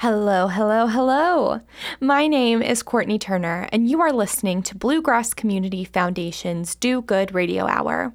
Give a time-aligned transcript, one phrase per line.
[0.00, 1.60] Hello, hello, hello.
[2.00, 7.34] My name is Courtney Turner, and you are listening to Bluegrass Community Foundation's Do Good
[7.34, 8.14] Radio Hour.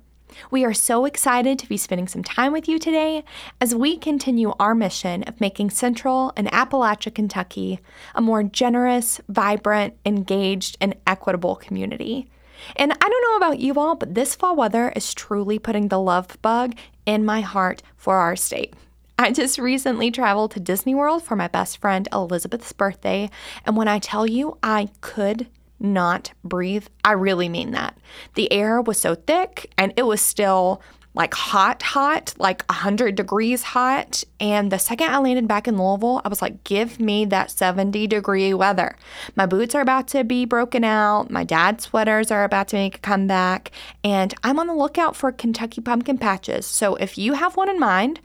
[0.49, 3.23] We are so excited to be spending some time with you today
[3.61, 7.79] as we continue our mission of making Central and Appalachia, Kentucky
[8.15, 12.27] a more generous, vibrant, engaged, and equitable community.
[12.75, 15.99] And I don't know about you all, but this fall weather is truly putting the
[15.99, 16.73] love bug
[17.05, 18.73] in my heart for our state.
[19.17, 23.29] I just recently traveled to Disney World for my best friend Elizabeth's birthday,
[23.65, 25.47] and when I tell you I could
[25.79, 27.97] not breathe, I really mean that.
[28.35, 30.81] The air was so thick and it was still
[31.13, 34.23] like hot, hot, like 100 degrees hot.
[34.39, 38.05] And the second I landed back in Louisville, I was like, give me that 70
[38.07, 38.97] degree weather.
[39.35, 41.31] My boots are about to be broken out.
[41.31, 43.71] My dad's sweaters are about to make a comeback.
[44.03, 46.65] And I'm on the lookout for Kentucky pumpkin patches.
[46.65, 48.19] So if you have one in mind,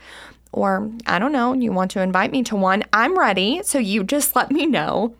[0.52, 3.62] or I don't know, you want to invite me to one, I'm ready.
[3.62, 5.14] So you just let me know.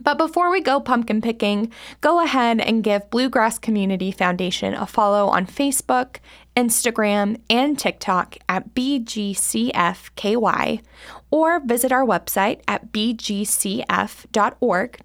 [0.00, 5.26] But before we go pumpkin picking, go ahead and give Bluegrass Community Foundation a follow
[5.28, 6.18] on Facebook,
[6.56, 9.20] Instagram, and TikTok at BGCFKY,
[11.30, 14.26] or visit our website at bgcf.org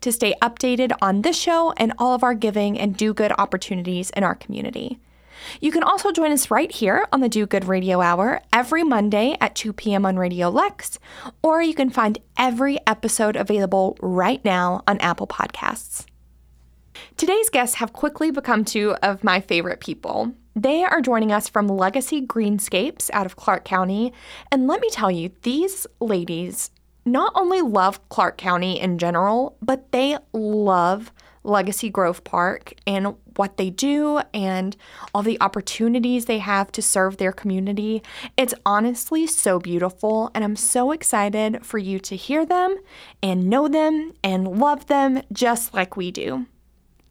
[0.01, 4.09] to stay updated on this show and all of our giving and do good opportunities
[4.11, 4.99] in our community.
[5.61, 9.37] You can also join us right here on the Do Good Radio Hour every Monday
[9.39, 10.05] at 2 p.m.
[10.05, 10.99] on Radio Lex,
[11.41, 16.05] or you can find every episode available right now on Apple Podcasts.
[17.17, 20.33] Today's guests have quickly become two of my favorite people.
[20.55, 24.13] They are joining us from Legacy Greenscapes out of Clark County.
[24.51, 26.69] And let me tell you, these ladies
[27.05, 31.11] not only love Clark County in general, but they love
[31.43, 34.75] Legacy Grove Park and what they do and
[35.13, 38.01] all the opportunities they have to serve their community.
[38.37, 42.77] It's honestly so beautiful, and I'm so excited for you to hear them
[43.21, 46.45] and know them and love them just like we do.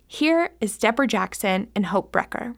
[0.06, 2.54] Here is Deborah Jackson and Hope Brecker.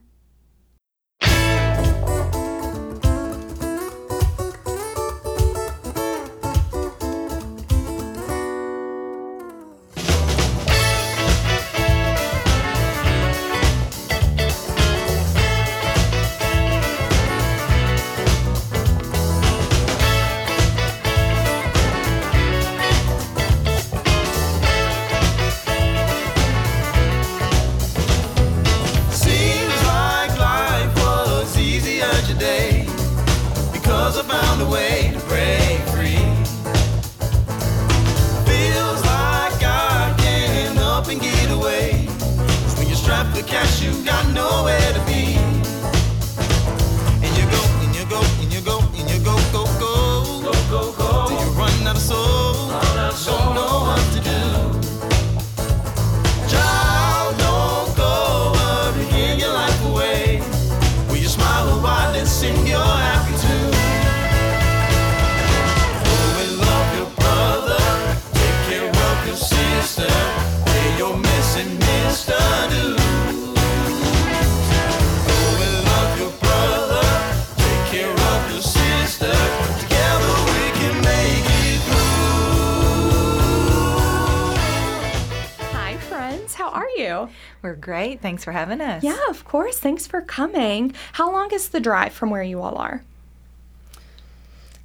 [87.29, 87.35] You?
[87.63, 88.21] We're great.
[88.21, 89.03] Thanks for having us.
[89.03, 89.79] Yeah, of course.
[89.79, 90.95] Thanks for coming.
[91.13, 93.03] How long is the drive from where you all are?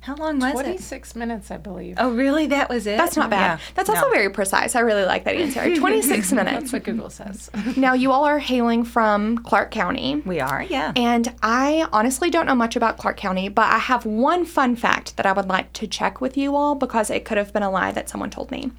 [0.02, 0.64] How long was it?
[0.64, 1.96] 26 minutes, I believe.
[2.00, 2.48] Oh, really?
[2.48, 2.98] That was it?
[2.98, 3.60] That's not bad.
[3.60, 3.66] Yeah.
[3.76, 4.12] That's also No.
[4.12, 4.74] very precise.
[4.74, 5.76] I really like that answer.
[5.78, 6.58] 26 minutes.
[6.58, 7.52] That's what Google says.
[7.78, 10.16] Now, you all are hailing from Clark County.
[10.26, 10.94] We are, yeah.
[10.96, 15.18] And I honestly don't know much about Clark County, but I have one fun fact
[15.18, 17.70] that I would like to check with you all because it could have been a
[17.70, 18.72] lie that someone told me.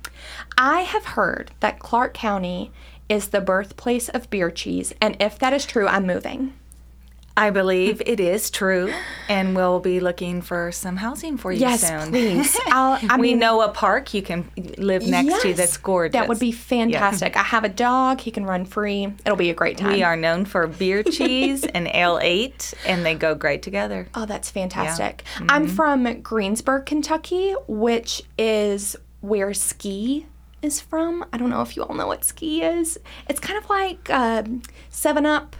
[0.56, 2.72] I have heard that Clark County
[3.10, 6.54] is the birthplace of beer cheese, and if that is true, I'm moving.
[7.36, 8.92] I believe it is true,
[9.28, 12.10] and we'll be looking for some housing for you Yes, soon.
[12.10, 12.58] please.
[12.66, 16.12] I'll, I we know a park you can live next to yes, that's gorgeous.
[16.12, 17.36] That would be fantastic.
[17.36, 19.12] I have a dog; he can run free.
[19.24, 19.92] It'll be a great time.
[19.92, 24.08] We are known for beer cheese and ale eight, and they go great together.
[24.14, 25.22] Oh, that's fantastic.
[25.48, 25.74] I'm mm-hmm.
[25.74, 30.26] from Greensburg, Kentucky, which is where ski
[30.62, 31.24] is from.
[31.32, 32.98] I don't know if you all know what ski is.
[33.28, 35.56] It's kind of like um, 7 Up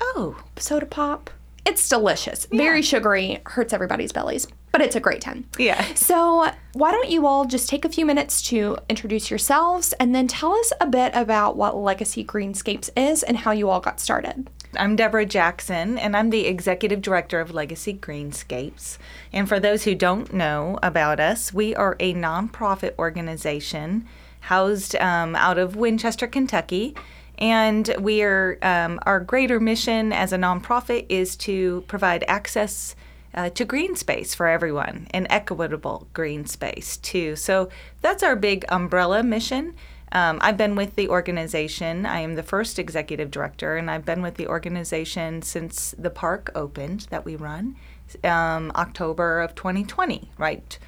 [0.00, 1.30] Oh, soda pop.
[1.66, 2.46] It's delicious.
[2.50, 4.46] Very sugary, hurts everybody's bellies.
[4.72, 5.44] but it's a great time.
[5.58, 5.84] Yeah.
[5.94, 10.26] So, why don't you all just take a few minutes to introduce yourselves and then
[10.26, 14.48] tell us a bit about what Legacy Greenscapes is and how you all got started?
[14.78, 18.96] I'm Deborah Jackson, and I'm the executive director of Legacy Greenscapes.
[19.32, 24.06] And for those who don't know about us, we are a nonprofit organization
[24.40, 26.94] housed um, out of Winchester, Kentucky.
[27.38, 32.94] And we are um, our greater mission as a nonprofit is to provide access
[33.32, 37.36] uh, to green space for everyone and equitable green space too.
[37.36, 37.68] So
[38.02, 39.74] that's our big umbrella mission.
[40.12, 42.04] Um, I've been with the organization.
[42.04, 46.50] I am the first executive director, and I've been with the organization since the park
[46.54, 47.76] opened that we run,
[48.24, 50.78] um, October of 2020, right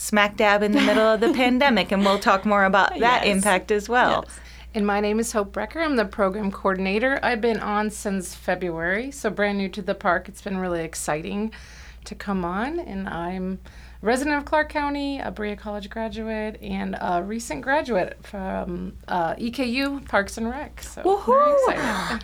[0.00, 1.92] smack dab in the middle of the pandemic.
[1.92, 3.36] And we'll talk more about that Yes.
[3.36, 4.24] impact as well.
[4.74, 5.84] And my name is Hope Brecker.
[5.84, 7.20] I'm the program coordinator.
[7.22, 10.26] I've been on since February, so brand new to the park.
[10.26, 11.52] It's been really exciting
[12.06, 12.78] to come on.
[12.80, 13.58] And I'm
[14.02, 20.06] resident of Clark County, a Berea College graduate, and a recent graduate from uh, EKU
[20.08, 20.82] Parks and Rec.
[20.82, 21.74] So very.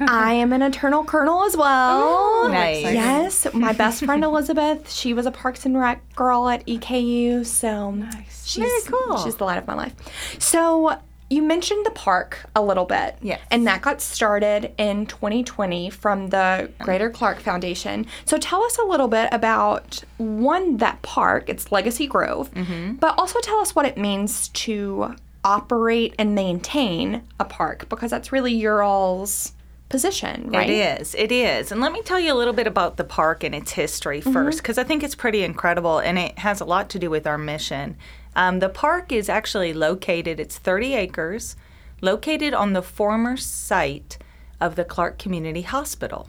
[0.09, 2.47] I am an eternal colonel as well.
[2.47, 2.79] Ooh, Nice.
[2.79, 2.97] exciting.
[3.01, 7.91] Yes, my best friend Elizabeth, she was a Parks and Rec girl at EKU, so
[7.91, 8.47] Nice.
[8.47, 9.19] she's Very cool.
[9.19, 9.95] She's the light of my life.
[10.39, 13.41] So you mentioned the park a little bit, Yes.
[13.51, 18.07] and that got started in 2020 from the Greater Clark Foundation.
[18.27, 21.49] So tell us a little bit about one that park.
[21.49, 22.95] It's Legacy Grove, Mm-hmm.
[22.95, 28.33] but also tell us what it means to operate and maintain a park because that's
[28.33, 29.53] really your all's
[29.89, 30.69] position, right?
[30.69, 31.15] It is.
[31.15, 31.71] It is.
[31.71, 34.33] And let me tell you a little bit about the park and its history Mm-hmm.
[34.33, 37.27] first, because I think it's pretty incredible and it has a lot to do with
[37.27, 37.97] our mission.
[38.37, 41.57] Um, the park is actually located, it's 30 acres,
[42.03, 44.19] located on the former site
[44.61, 46.29] of the Clark Community Hospital.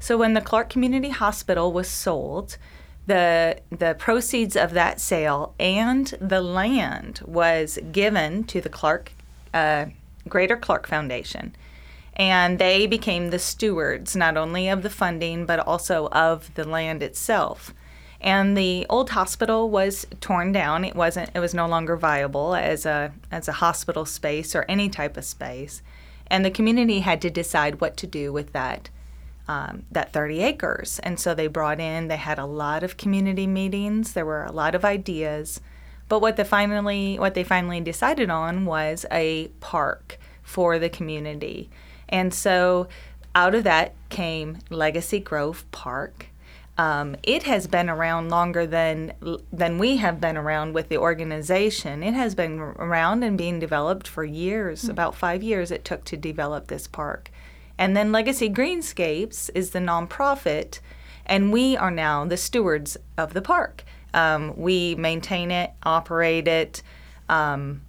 [0.00, 2.56] So when the Clark Community Hospital was sold,
[3.06, 9.12] the the proceeds of that sale and the land was given to the Clark
[9.54, 9.86] uh,
[10.28, 11.54] Greater Clark Foundation,
[12.14, 17.02] and they became the stewards not only of the funding but also of the land
[17.02, 17.74] itself.
[18.20, 20.84] And the old hospital was torn down.
[20.84, 21.30] It wasn't.
[21.34, 25.24] It was no longer viable as a as a hospital space or any type of
[25.24, 25.82] space,
[26.28, 28.88] and the community had to decide what to do with that
[29.48, 30.98] um, that 30 acres.
[31.02, 34.52] And so they brought in, they had a lot of community meetings, there were a
[34.52, 35.60] lot of ideas.
[36.08, 41.68] But what they finally what they finally decided on was a park for the community.
[42.08, 42.88] And so
[43.34, 46.26] out of that came Legacy Grove Park.
[46.78, 49.14] Um, it has been around longer than
[49.50, 52.02] than we have been around with the organization.
[52.02, 54.86] It has been around and being developed for years.
[54.88, 57.30] About five years it took to develop this park.
[57.78, 60.80] And then Legacy Greenscapes is the nonprofit,
[61.24, 63.84] and we are now the stewards of the park.
[64.12, 66.82] Um, we maintain it, operate it,
[67.28, 67.82] um,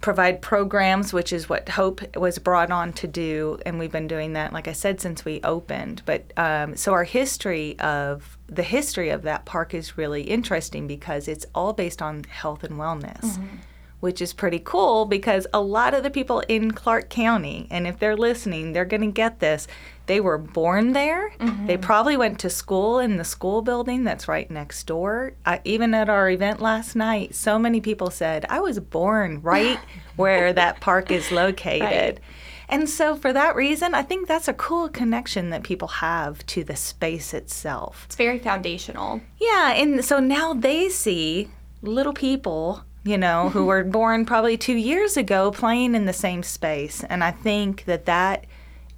[0.00, 4.32] provide programs, which is what Hope was brought on to do, and we've been doing
[4.32, 6.02] that, like I said, since we opened.
[6.06, 11.28] But um, so our history of the history of that park is really interesting because
[11.28, 13.38] it's all based on health and wellness.
[14.00, 17.98] Which is pretty cool because a lot of the people in Clark County, and if
[17.98, 19.68] they're listening, they're going to get this.
[20.10, 21.30] They were born there.
[21.38, 21.80] They mm-hmm.
[21.82, 25.34] probably went to school in the school building that's right next door.
[25.46, 29.78] I, even at our event last night, so many people said, I was born right
[30.16, 32.18] where that park is located.
[32.68, 36.64] And so, for that reason, I think that's a cool connection that people have to
[36.64, 38.02] the space itself.
[38.06, 39.20] It's very foundational.
[39.38, 41.50] Yeah, and so now they see
[41.82, 46.42] little people, you know, who were born probably two years ago playing in the same
[46.42, 47.04] space.
[47.04, 48.46] And I think that that,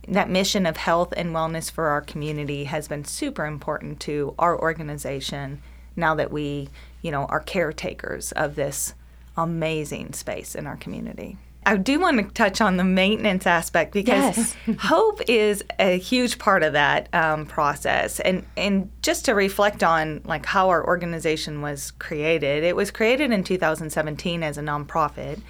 [0.08, 4.58] that mission of health and wellness for our community has been super important to our
[4.60, 5.62] organization
[5.96, 6.68] now that we,
[7.02, 8.94] you know, are caretakers of this
[9.36, 11.36] amazing space in our community.
[11.64, 14.56] I do want to touch on the maintenance aspect because Yes.
[14.80, 20.22] hope is a huge part of that um, process, and and just to reflect on
[20.24, 22.64] like how our organization was created.
[22.64, 25.40] It was created in 2017 as a nonprofit.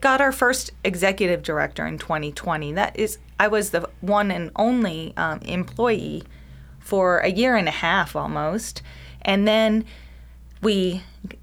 [0.00, 2.72] Got our first executive director in 2020.
[2.72, 6.24] That is, I was the one and only um, employee
[6.78, 8.82] for a year and a half almost,
[9.22, 9.84] and then
[10.62, 11.02] we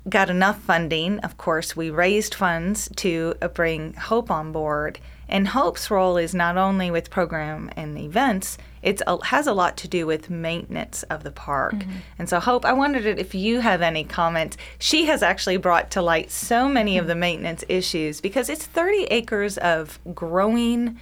[0.10, 1.20] got enough funding.
[1.20, 5.00] Of course, we raised funds to uh, bring Hope on board.
[5.28, 9.88] And Hope's role is not only with program and events, it has a lot to
[9.88, 11.74] do with maintenance of the park.
[12.20, 14.56] And so, Hope, I wondered if you have any comments.
[14.78, 19.06] She has actually brought to light so many of the maintenance issues because it's 30
[19.06, 21.00] acres of growing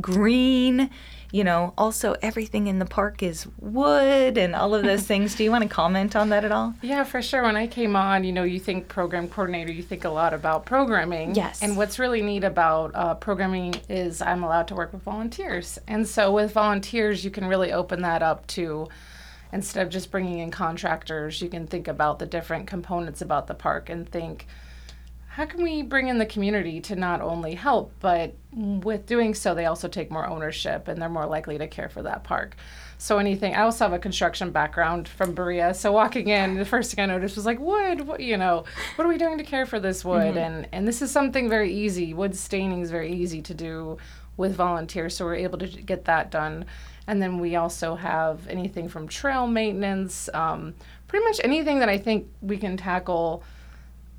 [0.00, 0.90] green
[1.32, 5.34] you know, also everything in the park is wood and all of those things.
[5.34, 6.74] Do you want to comment on that at all?
[6.82, 7.42] Yeah, for sure.
[7.42, 10.66] When I came on, you know, you think program coordinator, you think a lot about
[10.66, 11.34] programming.
[11.34, 11.62] Yes.
[11.62, 15.78] And what's really neat about uh, programming is I'm allowed to work with volunteers.
[15.88, 18.88] And so with volunteers, you can really open that up to
[19.52, 23.54] instead of just bringing in contractors, you can think about the different components about the
[23.54, 24.46] park and think,
[25.32, 29.54] how can we bring in the community to not only help, but with doing so,
[29.54, 32.54] they also take more ownership and they're more likely to care for that park.
[32.98, 35.72] So anything, I also have a construction background from Berea.
[35.72, 38.06] So walking in, the first thing I noticed was like wood.
[38.06, 38.64] What, you know,
[38.96, 40.34] what are we doing to care for this wood?
[40.34, 40.38] Mm-hmm.
[40.38, 42.12] And and this is something very easy.
[42.12, 43.96] Wood staining is very easy to do
[44.36, 45.16] with volunteers.
[45.16, 46.66] So we're able to get that done.
[47.06, 50.74] And then we also have anything from trail maintenance, um,
[51.08, 53.42] pretty much anything that I think we can tackle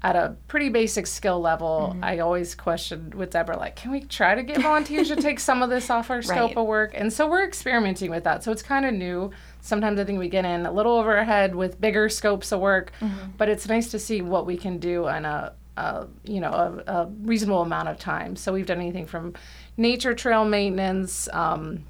[0.04, 2.04] at a pretty basic skill level, mm-hmm.
[2.04, 5.64] I always questioned with Deborah, like, can we try to get volunteers to take some
[5.64, 6.58] of this off our scope right.
[6.58, 6.92] of work?
[6.94, 8.44] And so we're experimenting with that.
[8.44, 9.32] So it's kind of new.
[9.62, 12.60] Sometimes I think we get in a little over our head with bigger scopes of
[12.60, 13.32] work, mm-hmm.
[13.38, 16.92] but it's nice to see what we can do in a, a you know, a,
[16.92, 18.36] a, reasonable amount of time.
[18.36, 19.36] So we've done anything from
[19.78, 21.30] nature trail maintenance.
[21.32, 21.86] Um,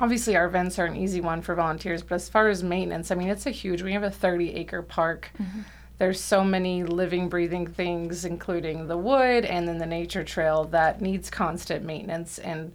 [0.00, 3.14] obviously, our events are an easy one for volunteers, but as far as maintenance, I
[3.14, 3.80] mean, it's a huge.
[3.80, 5.30] We have a 30 acre park.
[5.40, 5.60] Mm-hmm
[5.98, 11.00] there's so many living, breathing things, including the wood and then the nature trail, that
[11.00, 12.38] needs constant maintenance.
[12.38, 12.72] And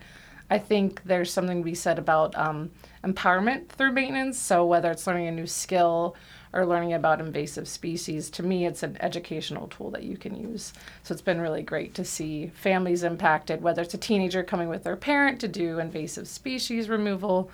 [0.49, 2.71] I think there's something to be said about um,
[3.03, 4.39] empowerment through maintenance.
[4.39, 6.15] So, whether it's learning a new skill
[6.53, 10.73] or learning about invasive species, to me, it's an educational tool that you can use.
[11.03, 14.83] So, it's been really great to see families impacted, whether it's a teenager coming with
[14.83, 17.51] their parent to do invasive species removal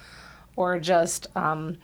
[0.55, 1.77] or just um,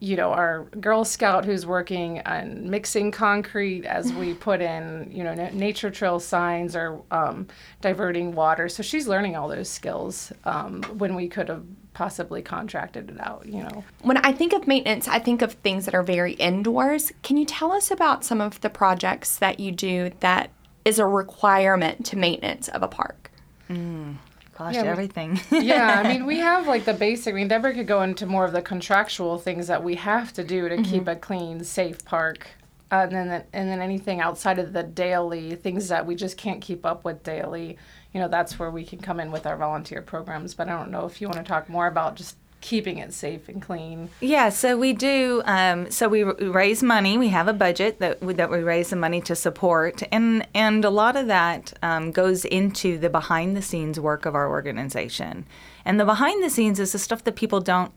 [0.00, 5.22] you know, our Girl Scout who's working on mixing concrete as we put in, you
[5.22, 7.46] know, nature trail signs or um,
[7.80, 8.68] diverting water.
[8.68, 13.44] So she's learning all those skills um, when we could have possibly contracted it out,
[13.46, 13.84] you know.
[14.00, 17.12] When I think of maintenance, I think of things that are very indoors.
[17.22, 20.50] Can you tell us about some of the projects that you do that
[20.84, 23.30] is a requirement to maintenance of a park?
[23.68, 24.16] Mm
[24.60, 25.40] gosh, yeah, everything.
[25.50, 27.32] yeah, I mean, we have like the basic.
[27.32, 30.44] I mean, Deborah could go into more of the contractual things that we have to
[30.44, 30.84] do to mm-hmm.
[30.84, 32.48] keep a clean, safe park.
[32.92, 36.60] Uh, and then, and then anything outside of the daily things that we just can't
[36.60, 37.78] keep up with daily,
[38.12, 40.54] you know, that's where we can come in with our volunteer programs.
[40.54, 43.48] But I don't know if you want to talk more about just keeping it safe
[43.48, 44.10] and clean?
[44.20, 45.42] Yeah, so we do.
[45.44, 47.18] Um, so we raise money.
[47.18, 50.84] We have a budget that we, that we raise the money to support, and and
[50.84, 55.46] a lot of that um, goes into the behind the scenes work of our organization.
[55.84, 57.92] And the behind the scenes is the stuff that people don't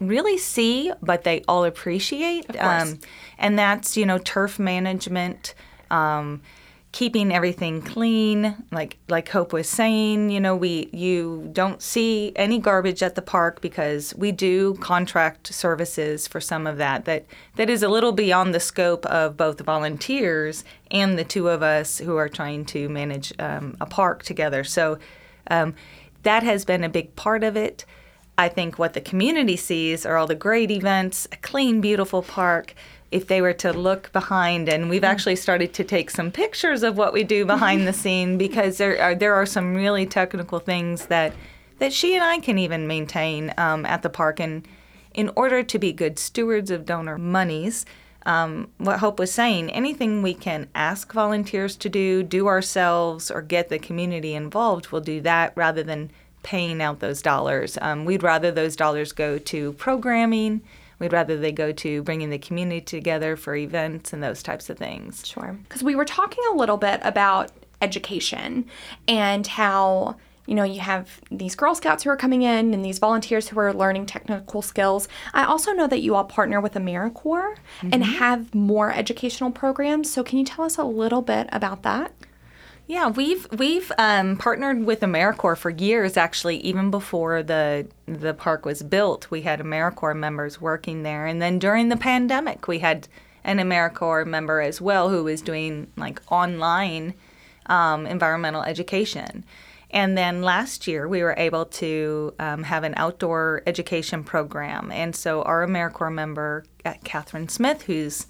[0.00, 2.48] really see, but they all appreciate.
[2.50, 2.92] Of course.
[2.92, 2.98] Um,
[3.38, 5.54] and that's you know turf management.
[5.90, 6.42] Um,
[6.92, 12.58] keeping everything clean like like hope was saying you know we you don't see any
[12.58, 17.24] garbage at the park because we do contract services for some of that that
[17.56, 21.98] that is a little beyond the scope of both volunteers and the two of us
[21.98, 24.62] who are trying to manage um, a park together.
[24.62, 24.98] So
[25.48, 25.74] um,
[26.22, 27.84] that has been a big part of it.
[28.38, 32.74] I think what the community sees are all the great events, a clean, beautiful park,
[33.12, 36.96] if they were to look behind and we've actually started to take some pictures of
[36.96, 41.06] what we do behind the scene because there are there are some really technical things
[41.06, 41.32] that
[41.78, 44.66] that she and I can even maintain um, at the park and
[45.14, 47.84] in order to be good stewards of donor monies
[48.24, 53.42] um, what Hope was saying, anything we can ask volunteers to do, do ourselves, or
[53.42, 56.10] get the community involved, we'll do that rather than
[56.44, 57.78] paying out those dollars.
[57.80, 60.62] Um, we'd rather those dollars go to programming
[61.02, 64.78] We'd rather they go to bringing the community together for events and those types of
[64.78, 65.26] things.
[65.26, 65.58] Sure.
[65.64, 68.66] Because we were talking a little bit about education
[69.08, 70.16] and how
[70.46, 73.58] you know, you have these Girl Scouts who are coming in and these volunteers who
[73.58, 75.08] are learning technical skills.
[75.32, 77.88] I also know that you all partner with AmeriCorps mm-hmm.
[77.92, 80.12] and have more educational programs.
[80.12, 82.12] So, can you tell us a little bit about that?
[82.86, 86.16] Yeah, we've we've um, partnered with AmeriCorps for years.
[86.16, 91.40] Actually, even before the the park was built, we had AmeriCorps members working there, and
[91.40, 93.08] then during the pandemic, we had
[93.44, 97.14] an AmeriCorps member as well who was doing like online
[97.66, 99.44] um, environmental education.
[99.90, 105.14] And then last year, we were able to um, have an outdoor education program, and
[105.14, 108.26] so our AmeriCorps member, uh, Catherine Smith, who's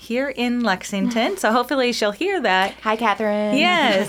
[0.00, 1.36] here in Lexington.
[1.36, 2.72] So hopefully she'll hear that.
[2.82, 3.58] Hi, Catherine.
[3.58, 4.08] Yes.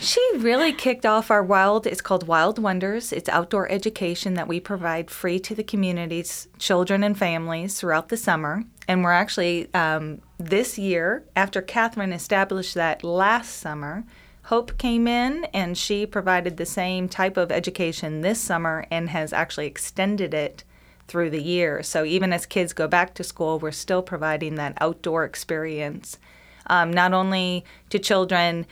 [0.00, 3.12] she really kicked off our wild, it's called Wild Wonders.
[3.12, 8.16] It's outdoor education that we provide free to the communities, children and families throughout the
[8.16, 8.64] summer.
[8.88, 14.04] And we're actually, um, this year, after Catherine established that last summer,
[14.44, 19.34] Hope came in and she provided the same type of education this summer and has
[19.34, 20.64] actually extended it
[21.08, 21.82] through the year.
[21.82, 26.18] So even as kids go back to school, we're still providing that outdoor experience,
[26.66, 28.66] um, not only to children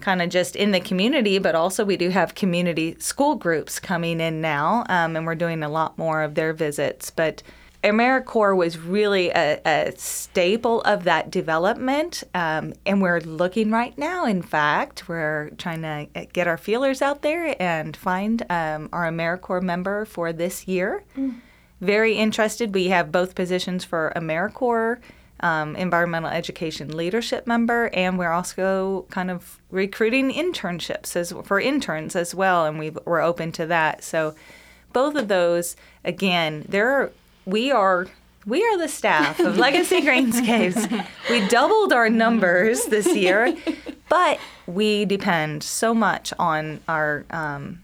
[0.00, 4.20] kind of just in the community, but also we do have community school groups coming
[4.20, 7.10] in now, um, and we're doing a lot more of their visits.
[7.10, 7.42] But
[7.84, 14.24] AmeriCorps was really a, a, staple of that development, um, and we're looking right now.
[14.24, 19.62] In fact, we're trying to get our feelers out there and find um, our AmeriCorps
[19.62, 21.04] member for this year.
[21.16, 21.40] Mm.
[21.80, 22.74] Very interested.
[22.74, 25.00] We have both positions for AmeriCorps
[25.40, 32.16] um, environmental education leadership member, and we're also kind of recruiting internships as for interns
[32.16, 34.02] as well, and we we're open to that.
[34.02, 34.34] So
[34.92, 37.12] both of those, again, there are
[37.44, 38.06] we are
[38.46, 41.06] we are the staff of Legacy Greenscapes.
[41.28, 43.54] We doubled our numbers this year,
[44.08, 47.82] but we depend so much on our um,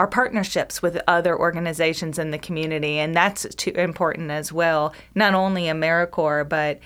[0.00, 4.94] our partnerships with other organizations in the community, and that's too important as well.
[5.14, 6.80] Not only AmeriCorps, but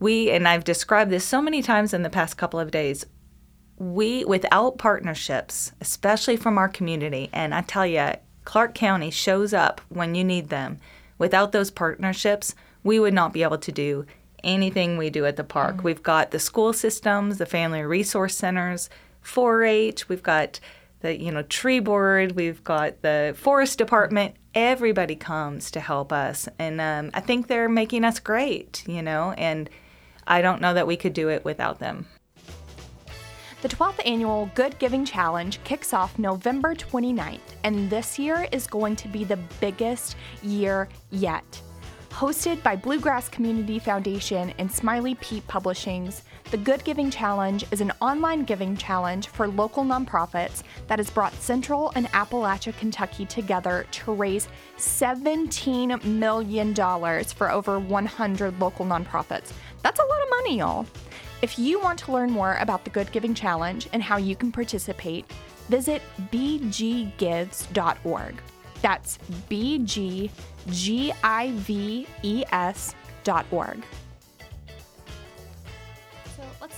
[0.00, 3.04] we and I've described this so many times in the past couple of days.
[3.78, 8.12] We, without partnerships, especially from our community, and I tell you,
[8.44, 10.80] Clark County shows up when you need them
[11.18, 14.06] Without those partnerships, we would not be able to do
[14.44, 15.76] anything we do at the park.
[15.76, 15.84] Mm-hmm.
[15.84, 18.88] We've got the school systems, the family resource centers,
[19.24, 20.60] 4-H, we've got
[21.00, 24.34] the you know tree board, we've got the forest department.
[24.54, 29.32] Everybody comes to help us, and um, I think they're making us great, you know.
[29.36, 29.70] And
[30.26, 32.06] I don't know that we could do it without them.
[33.60, 38.94] The 12th annual Good Giving Challenge kicks off November 29th, and this year is going
[38.94, 40.14] to be the biggest
[40.44, 41.60] year yet.
[42.10, 47.92] Hosted by Bluegrass Community Foundation and Smiley Pete Publishings, the Good Giving Challenge is an
[48.00, 54.14] online giving challenge for local nonprofits that has brought Central and Appalachia, Kentucky together to
[54.14, 59.52] raise $17 million for over 100 local nonprofits.
[59.82, 60.86] That's a lot of money, y'all.
[61.42, 64.50] If you want to learn more about the Good Giving Challenge and how you can
[64.50, 65.30] participate,
[65.68, 66.00] visit
[66.32, 67.12] bggives.org.
[68.80, 69.78] That's B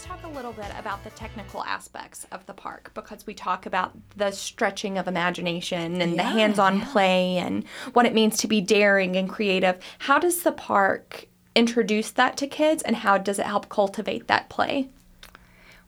[0.01, 3.67] let's talk a little bit about the technical aspects of the park because we talk
[3.67, 6.89] about the stretching of imagination and yeah, the hands on yeah.
[6.91, 9.79] play and what it means to be daring and creative.
[9.99, 14.49] How does the park introduce that to kids and how does it help cultivate that
[14.49, 14.89] play?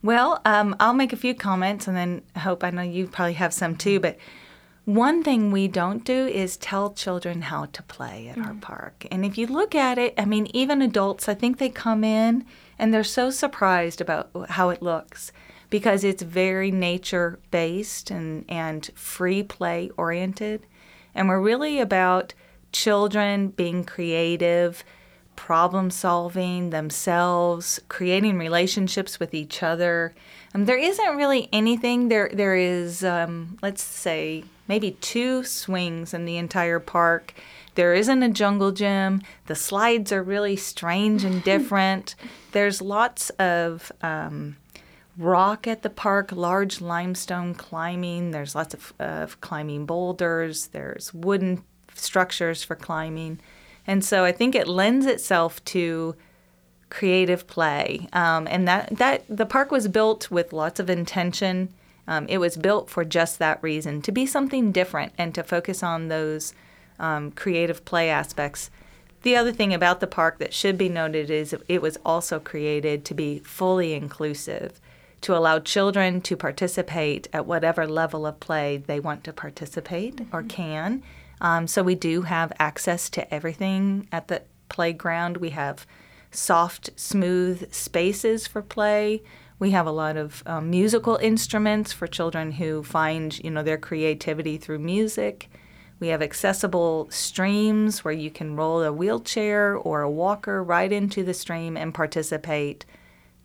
[0.02, 3.54] Well, um, I'll make a few comments and then hope I know you probably have
[3.54, 3.98] some too.
[3.98, 4.18] But
[4.84, 8.48] one thing we don't do is tell children how to play at mm-hmm.
[8.48, 9.06] our park.
[9.10, 12.44] And if you look at it, I mean, even adults, I think they come in
[12.82, 15.30] and they're so surprised about how it looks
[15.70, 20.66] because it's very nature based and, and free play oriented.
[21.14, 22.34] And we're really about
[22.72, 24.82] children being creative
[25.36, 30.12] problem solving themselves, creating relationships with each other.
[30.52, 32.08] Um, there isn't really anything.
[32.08, 37.32] There, there is, um, let's say, maybe two swings in the entire park.
[37.74, 39.22] There isn't a jungle gym.
[39.46, 42.14] The slides are really strange and different.
[42.52, 44.56] There's lots of um,
[45.16, 48.30] rock at the park, large limestone climbing.
[48.30, 50.68] There's lots of, of climbing boulders.
[50.68, 53.40] There's wooden structures for climbing.
[53.86, 56.14] And so I think it lends itself to
[56.90, 58.06] creative play.
[58.12, 61.72] Um, and that, that the park was built with lots of intention.
[62.06, 65.82] Um, it was built for just that reason to be something different and to focus
[65.82, 66.52] on those
[67.02, 68.70] um, creative play aspects.
[69.22, 73.04] The other thing about the park that should be noted is it was also created
[73.04, 74.80] to be fully inclusive,
[75.20, 80.36] to allow children to participate at whatever level of play they want to participate mm-hmm.
[80.36, 81.02] or can.
[81.40, 85.36] Um, so we do have access to everything at the playground.
[85.36, 85.86] We have
[86.30, 89.22] soft, smooth spaces for play.
[89.58, 93.78] We have a lot of um, musical instruments for children who find, you know, their
[93.78, 95.48] creativity through music.
[96.02, 101.22] We have accessible streams where you can roll a wheelchair or a walker right into
[101.22, 102.84] the stream and participate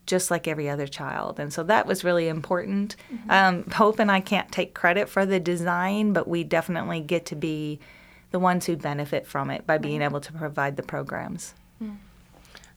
[0.08, 1.40] just like every other child.
[1.40, 2.96] And so that was really important.
[3.14, 3.30] Mm-hmm.
[3.30, 7.36] Um, Hope and I can't take credit for the design, but we definitely get to
[7.36, 7.80] be
[8.32, 11.54] the ones who benefit from it by being able to provide the programs.
[11.80, 11.98] Mm.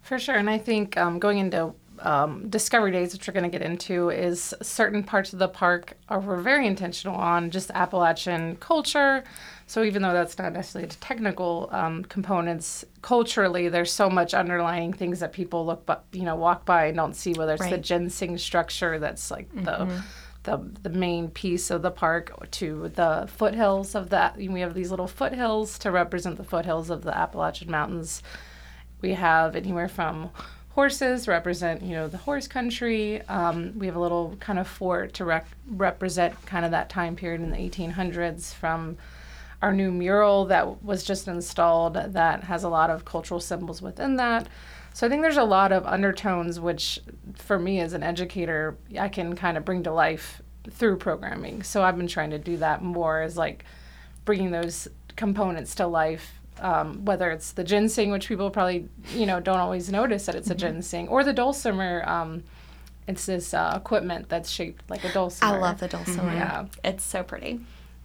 [0.03, 0.35] For sure.
[0.35, 4.11] And I think um, going into um, Discovery Days, which we're going to get into,
[4.11, 9.25] is certain parts of the park are we're very intentional on just Appalachian culture.
[9.71, 14.93] So even though that's not necessarily the technical um, components, culturally there's so much underlying
[14.93, 17.35] things that people look, but you know, walk by and don't see.
[17.35, 17.71] Whether it's right.
[17.71, 19.67] the ginseng structure, that's like mm-hmm.
[19.67, 20.03] the
[20.43, 24.37] the the main piece of the park to the foothills of that.
[24.37, 28.25] We have these little foothills to represent the foothills of the Appalachian Mountains.
[29.01, 30.31] We have anywhere from
[30.71, 33.23] horses represent you know the horse country.
[33.29, 37.15] Um, we have a little kind of fort to rec- represent kind of that time
[37.15, 38.99] period in the 1800s from
[39.63, 44.17] our new mural that was just installed that has a lot of cultural symbols within
[44.17, 44.49] that.
[44.93, 46.99] So I think there's a lot of undertones, which
[47.35, 51.63] for me as an educator, I can kind of bring to life through programming.
[51.63, 53.65] So I've been trying to do that more as like
[54.25, 56.35] bringing those components to life.
[56.59, 60.51] Um, whether it's the ginseng, which people probably you know don't always notice that it's
[60.51, 62.07] a ginseng, or the dulcimer.
[62.07, 62.45] Um,
[63.09, 65.55] it's this uh, equipment that's shaped like a dulcimer.
[65.55, 66.35] I love the dulcimer.
[66.35, 66.67] Yeah.
[66.85, 67.61] It's so pretty.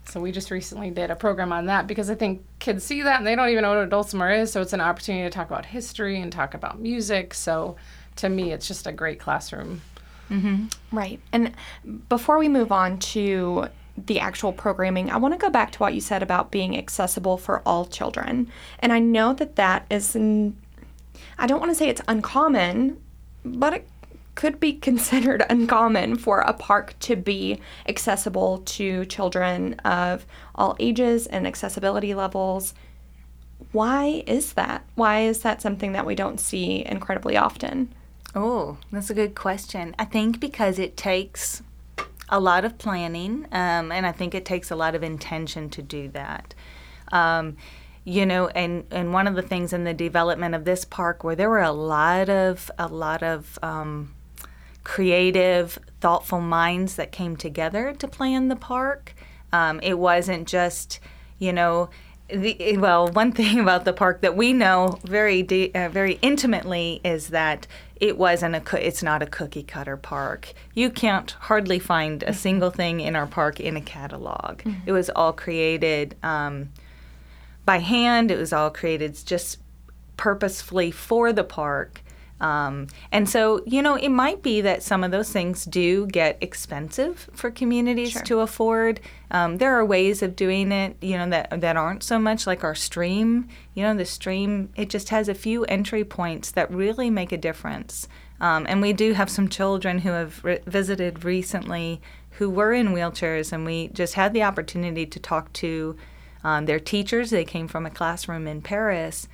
[0.08, 3.18] So we just recently did a program on that because I think kids see that
[3.18, 4.52] and they don't even know what a dulcimer is.
[4.52, 7.34] So it's an opportunity to talk about history and talk about music.
[7.34, 7.76] So
[8.18, 9.82] to me, it's just a great classroom.
[10.30, 10.66] Mm-hmm.
[10.96, 11.20] Right.
[11.32, 11.54] And
[12.10, 15.94] before we move on to the actual programming, I want to go back to what
[15.94, 18.52] you said about being accessible for all children.
[18.80, 23.02] And I know that that is, I don't want to say it's uncommon,
[23.44, 23.88] but it
[24.36, 31.26] could be considered uncommon for a park to be accessible to children of all ages
[31.28, 32.74] and accessibility levels.
[33.72, 34.86] Why is that?
[34.96, 37.94] Why is that something that we don't see incredibly often?
[38.36, 39.96] Oh, that's a good question.
[39.98, 41.64] I think because it takes
[42.28, 45.82] a lot of planning, um, and I think it takes a lot of intention to
[45.82, 46.54] do that.
[47.12, 47.56] Um,
[48.04, 51.36] you know, and, and one of the things in the development of this park where
[51.36, 54.14] there were a lot of a lot of um,
[54.86, 59.14] creative, thoughtful minds that came together to plan the park.
[59.52, 61.02] Um, it wasn't just,
[61.38, 61.90] you know,
[62.30, 67.02] the, well, one thing about the park that we know very de- uh, very intimately
[67.04, 67.68] is that
[67.98, 70.54] it wasn't a coo- it's not a cookie cutter park.
[70.74, 74.62] You can't hardly find a single thing in our park in a catalog.
[74.86, 76.70] It was all created um,
[77.66, 78.32] by hand.
[78.32, 79.60] It was all created just
[80.18, 82.02] purposefully for the park.
[82.42, 86.38] Um, and so, you know, it might be that some of those things do get
[86.42, 89.00] expensive for communities to afford.
[89.32, 92.64] Um, there are ways of doing it, you know, that that aren't so much like
[92.64, 93.48] our stream.
[93.74, 97.38] You know, the stream it just has a few entry points that really make a
[97.38, 98.08] difference.
[98.42, 102.90] Um, and we do have some children who have re- visited recently who were in
[102.90, 105.96] wheelchairs, and we just had the opportunity to talk to
[106.44, 107.30] um, their teachers.
[107.30, 109.30] They came from a classroom in Paris,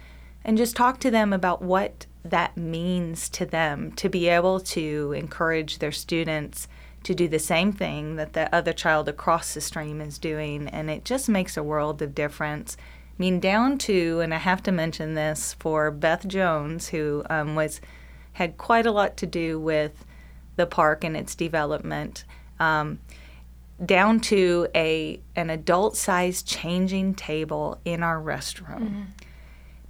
[0.46, 5.14] and just talk to them about what that means to them to be able to
[5.14, 6.68] encourage their students
[7.04, 10.68] to do the same thing that the other child across the stream is doing.
[10.68, 12.78] And it just makes a world of difference.
[12.80, 17.56] I mean, down to, and I have to mention this for Beth Jones, who um,
[17.56, 17.82] was
[18.34, 20.06] had quite a lot to do with
[20.56, 22.24] the park and its development.
[22.60, 23.00] Um,
[23.84, 29.08] down to a an adult sized changing table in our restroom.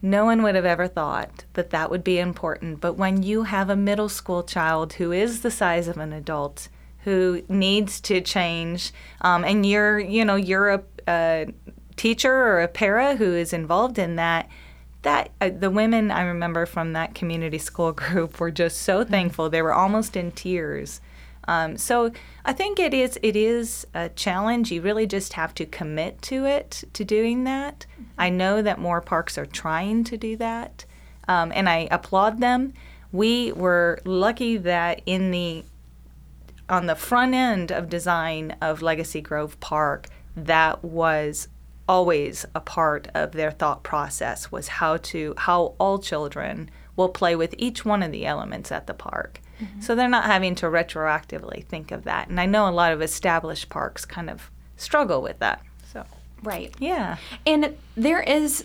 [0.01, 3.69] No one would have ever thought that that would be important, but when you have
[3.69, 6.69] a middle school child who is the size of an adult
[7.03, 11.47] who needs to change, um, and you're you know you're a, a
[11.95, 14.49] teacher or a para who is involved in that,
[15.03, 19.49] that uh, the women I remember from that community school group were just so thankful.
[19.49, 20.99] They were almost in tears.
[21.51, 22.13] Um, so
[22.45, 24.71] I think it is it is a challenge.
[24.71, 27.85] You really just have to commit to it to doing that.
[28.17, 30.85] I know that more parks are trying to do that,
[31.27, 32.73] um, and I applaud them.
[33.11, 35.65] We were lucky that in the
[36.69, 41.49] on the front end of design of Legacy Grove Park, that was
[41.85, 47.35] always a part of their thought process was how to how all children will play
[47.35, 49.41] with each one of the elements at the park.
[49.79, 52.27] So they're not having to retroactively think of that.
[52.29, 55.61] And I know a lot of established parks kind of struggle with that.
[55.91, 56.05] So,
[56.43, 56.73] Right.
[56.79, 57.17] yeah.
[57.45, 58.63] And there is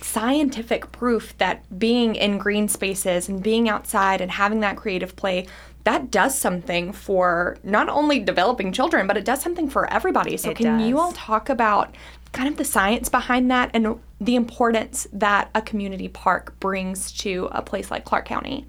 [0.00, 5.46] scientific proof that being in green spaces and being outside and having that creative play
[5.84, 10.50] that does something for not only developing children but it does something for everybody so
[10.50, 11.94] It can you all talk about
[12.32, 17.48] kind of the science behind that and the importance that a community park brings to
[17.52, 18.66] a place like Clark County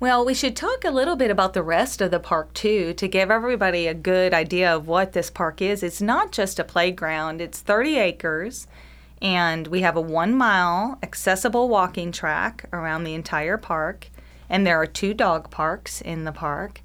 [0.00, 3.06] Well, we should talk a little bit about the rest of the park too to
[3.06, 5.84] give everybody a good idea of what this park is.
[5.84, 8.66] It's not just a playground, it's 30 acres,
[9.22, 14.10] and we have a one mile accessible walking track around the entire park,
[14.50, 16.82] and there are two dog parks in the park.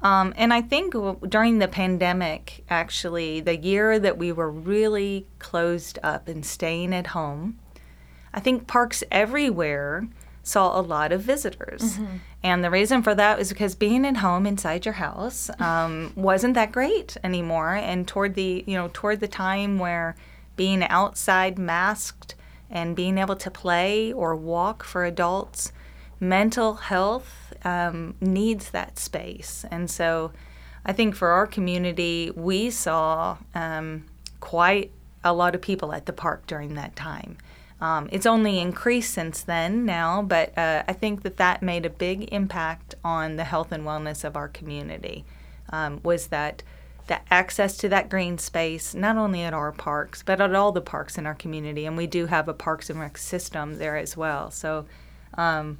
[0.00, 5.26] Um, and I think w- during the pandemic, actually, the year that we were really
[5.40, 7.58] closed up and staying at home,
[8.32, 10.06] I think parks everywhere
[10.44, 11.98] saw a lot of visitors.
[12.42, 16.54] And the reason for that was because being at home inside your house um, wasn't
[16.54, 17.74] that great anymore.
[17.74, 20.14] And toward the, you know, toward the time where
[20.54, 22.34] being outside masked
[22.70, 25.72] and being able to play or walk for adults,
[26.20, 29.64] mental health um, needs that space.
[29.70, 30.30] And so
[30.84, 34.04] I think for our community, we saw um,
[34.40, 34.90] quite
[35.24, 37.38] a lot of people at the park during that time.
[37.80, 41.90] Um, it's only increased since then now, but uh, I think that that made a
[41.90, 45.24] big impact on the health and wellness of our community.
[45.70, 46.62] Um, was that
[47.06, 50.80] the access to that green space, not only at our parks, but at all the
[50.80, 54.16] parks in our community, and we do have a Parks and Rec system there as
[54.16, 54.50] well.
[54.50, 54.86] So,
[55.36, 55.78] um,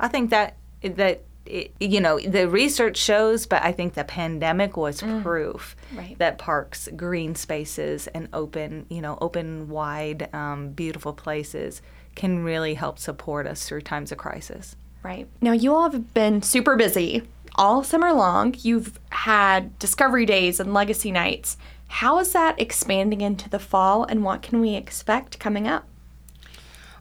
[0.00, 4.76] I think that that it, you know the research shows, but I think the pandemic
[4.76, 6.16] was proof Right.
[6.18, 11.82] that parks, green spaces, and open, you know, open, wide, um, beautiful places
[12.14, 14.76] can really help support us through times of crisis.
[15.02, 15.26] Right.
[15.40, 17.22] Now, you all have been super busy
[17.56, 18.54] all summer long.
[18.58, 21.56] You've had discovery days and legacy nights.
[21.88, 25.84] How is that expanding into the fall, and what can we expect coming up?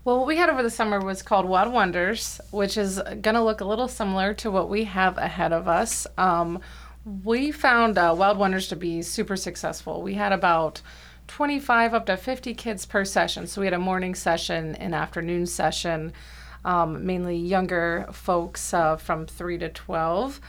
[0.04, 3.44] Well, what we had over the summer was called Wild Wonders, which is going to
[3.44, 6.08] look a little similar to what we have ahead of us.
[6.18, 6.60] Um,
[7.24, 10.02] we found uh, Wild Wonders to be super successful.
[10.02, 10.82] We had about
[11.28, 13.46] 25 up to 50 kids per session.
[13.46, 16.14] So we had a morning session, an afternoon session,
[16.66, 20.42] um, mainly younger folks uh, from 3 to 12.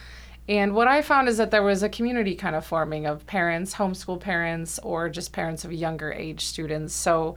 [0.48, 3.74] And what I found is that there was a community kind of forming of parents,
[3.74, 6.94] homeschool parents, or just parents of younger age students.
[6.94, 7.36] So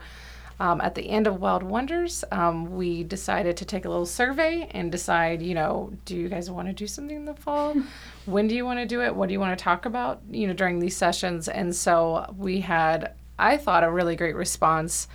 [0.58, 4.68] um, at the end of Wild Wonders, um, we decided to take a little survey
[4.70, 7.74] and decide, you know, do you guys want to do something in the fall?
[8.26, 9.14] when do you want to do it?
[9.14, 11.48] What do you want to talk about, you know, during these sessions?
[11.48, 15.08] And so we had, I thought, a really great response.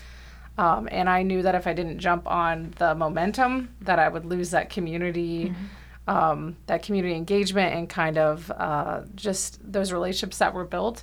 [0.59, 4.25] Um, and I knew that if I didn't jump on the momentum, that I would
[4.25, 5.55] lose that community,
[6.07, 11.01] um, that community engagement, and kind of uh, just those relationships that were built.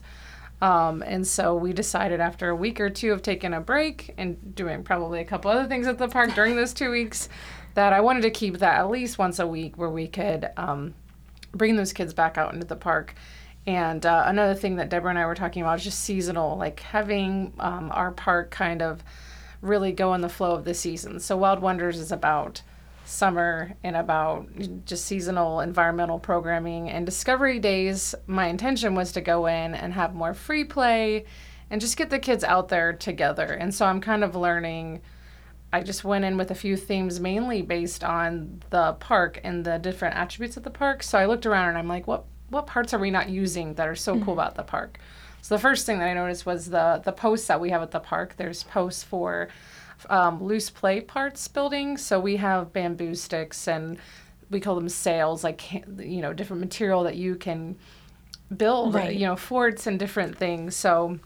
[0.60, 4.54] Um, and so we decided after a week or two of taking a break and
[4.54, 7.28] doing probably a couple other things at the park during those two weeks
[7.74, 10.94] that I wanted to keep that at least once a week where we could um,
[11.52, 13.14] bring those kids back out into the park.
[13.66, 16.80] And uh, another thing that Deborah and I were talking about is just seasonal, like
[16.80, 19.04] having um, our park kind of
[19.60, 21.20] really go in the flow of the season.
[21.20, 22.62] So Wild Wonders is about
[23.08, 24.48] summer and about
[24.84, 26.90] just seasonal environmental programming.
[26.90, 31.24] And discovery days my intention was to go in and have more free play
[31.70, 33.46] and just get the kids out there together.
[33.46, 35.00] And so i'm kind of learning
[35.72, 39.78] i just went in with a few themes mainly based on the park and the
[39.78, 41.02] different attributes of the park.
[41.02, 43.88] So i looked around and i'm like what what parts are we not using that
[43.88, 44.30] are so cool mm-hmm.
[44.32, 44.98] about the park?
[45.40, 47.90] So the first thing that i noticed was the the posts that we have at
[47.90, 48.34] the park.
[48.36, 49.48] There's posts for
[50.10, 51.96] um, loose play parts building.
[51.96, 53.98] So we have bamboo sticks and
[54.50, 57.76] we call them sails, like you know, different material that you can
[58.56, 59.14] build, Right.
[59.14, 60.74] you know, forts and different things.
[60.74, 61.18] So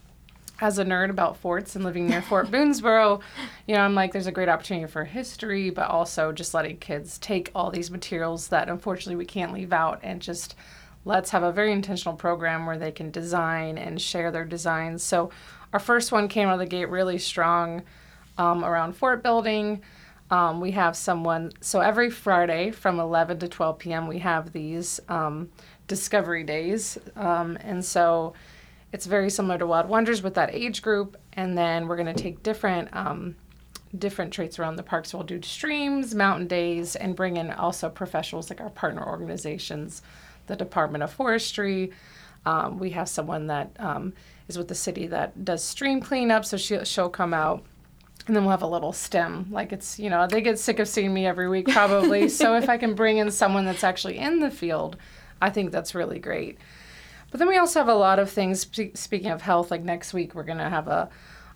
[0.60, 3.20] as a nerd about forts and living near Fort Boonesborough,
[3.66, 7.18] you know, I'm like, there's a great opportunity for history, but also just letting kids
[7.18, 10.54] take all these materials that unfortunately we can't leave out and just
[11.04, 15.02] let's have a very intentional program where they can design and share their designs.
[15.02, 15.30] So
[15.72, 17.82] our first one came out of the gate really strong
[18.38, 19.82] um, around fort building.
[20.30, 24.98] Um, we have someone, so every Friday from 11 to 12 p.m., we have these
[25.08, 25.50] um,
[25.88, 26.96] discovery days.
[27.16, 28.32] Um, and so
[28.92, 31.18] it's very similar to Wild Wonders with that age group.
[31.34, 32.88] And then we're going to take different.
[32.94, 33.36] Um,
[33.98, 35.04] different traits around the park.
[35.04, 40.00] So we'll do streams, mountain days, and bring in also professionals like our partner organizations,
[40.46, 41.92] the Department of Forestry.
[42.46, 44.14] Um, we have someone that um,
[44.48, 47.64] is with the city that does stream cleanup, so she, she'll come out.
[48.26, 49.48] And then we'll have a little stem.
[49.50, 52.28] Like it's, you know, they get sick of seeing me every week probably.
[52.30, 54.96] so if I can bring in someone that's actually in the field,
[55.40, 56.58] I think that's really great.
[57.30, 58.66] But then we also have a lot of things.
[58.94, 61.08] Speaking of health, like next week we're gonna have a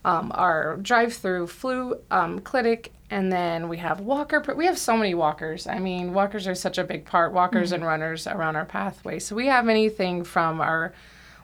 [0.06, 4.40] um, our drive-through flu um, clinic, and then we have walker.
[4.56, 5.66] We have so many walkers.
[5.66, 7.32] I mean, walkers are such a big part.
[7.32, 9.18] Walkers and runners around our pathway.
[9.18, 10.92] So we have anything from our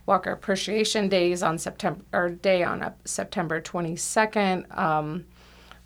[0.07, 4.77] Walker Appreciation Days on September or day on uh, September 22nd.
[4.77, 5.27] Um,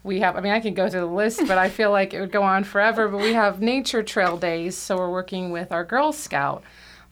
[0.03, 2.21] we have, I mean, I can go through the list, but I feel like it
[2.21, 3.09] would go on forever.
[3.09, 4.77] But we have nature trail days.
[4.77, 6.63] So we're working with our Girl Scout.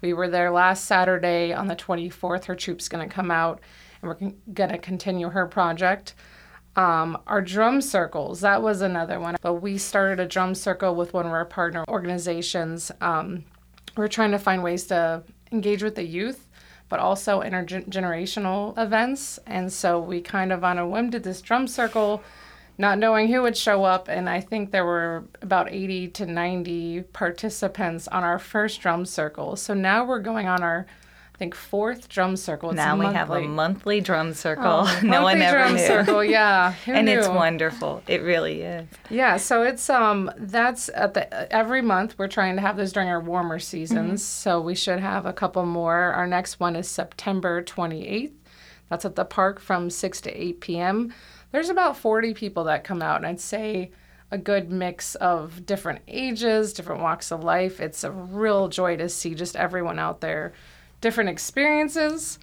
[0.01, 2.45] We were there last Saturday on the 24th.
[2.45, 3.61] Her troop's going to come out
[4.01, 6.15] and we're going to continue her project.
[6.77, 9.37] Um, our drum circles, that was another one.
[9.41, 12.91] But we started a drum circle with one of our partner organizations.
[13.01, 13.45] Um,
[13.97, 16.44] we're trying to find ways to engage with the youth,
[16.95, 19.41] but also intergenerational events.
[19.49, 22.23] And so we kind of on a whim did this drum circle
[22.79, 24.07] not knowing who would show up.
[24.07, 29.57] And I think there were about 80 to 90 participants on our first drum circle.
[29.57, 30.87] So now we're going on our,
[31.35, 32.71] I think, fourth drum circle.
[32.71, 34.01] It's now we have a monthly.
[34.01, 34.85] drum circle.
[34.87, 35.85] Oh, no one ever drum knew.
[35.85, 36.75] circle, yeah.
[36.87, 38.03] And it's wonderful.
[38.07, 38.87] It really is.
[39.11, 43.09] Yeah, so it's um that's at the every month we're trying to have those during
[43.09, 44.25] our warmer seasons.
[44.25, 46.13] So we should have a couple more.
[46.13, 48.33] Our next one is September 28th.
[48.89, 51.13] That's at the park from 6 to 8 p.m.
[51.51, 53.91] There's about 40 people that come out and I'd say
[54.31, 57.81] a good mix of different ages, different walks of life.
[57.81, 60.53] It's a real joy to see just everyone out there,
[61.05, 62.39] different experiences.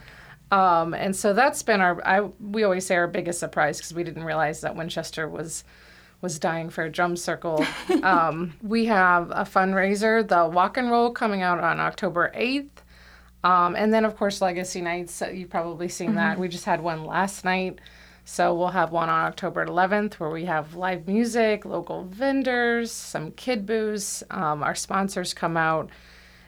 [0.52, 4.04] Um, and so that's been our I we always say our biggest surprise because we
[4.04, 5.64] didn't realize that Winchester was
[6.22, 7.66] was dying for a drum circle.
[8.04, 12.70] um, we have a fundraiser, the Walk and Roll, coming out on October 8th.
[13.44, 15.20] Um, and then, of course, Legacy Nights.
[15.24, 16.38] uh, You've probably seen that.
[16.38, 17.80] We just had one last night.
[18.24, 23.32] So we'll have one on October 11th where we have live music, local vendors, some
[23.32, 24.24] kid booths.
[24.30, 25.90] Um, our sponsors come out.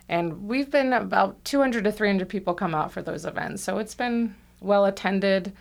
[0.09, 3.63] And we've been about 200 to 300 people come out for those events.
[3.63, 5.53] So it's been well attended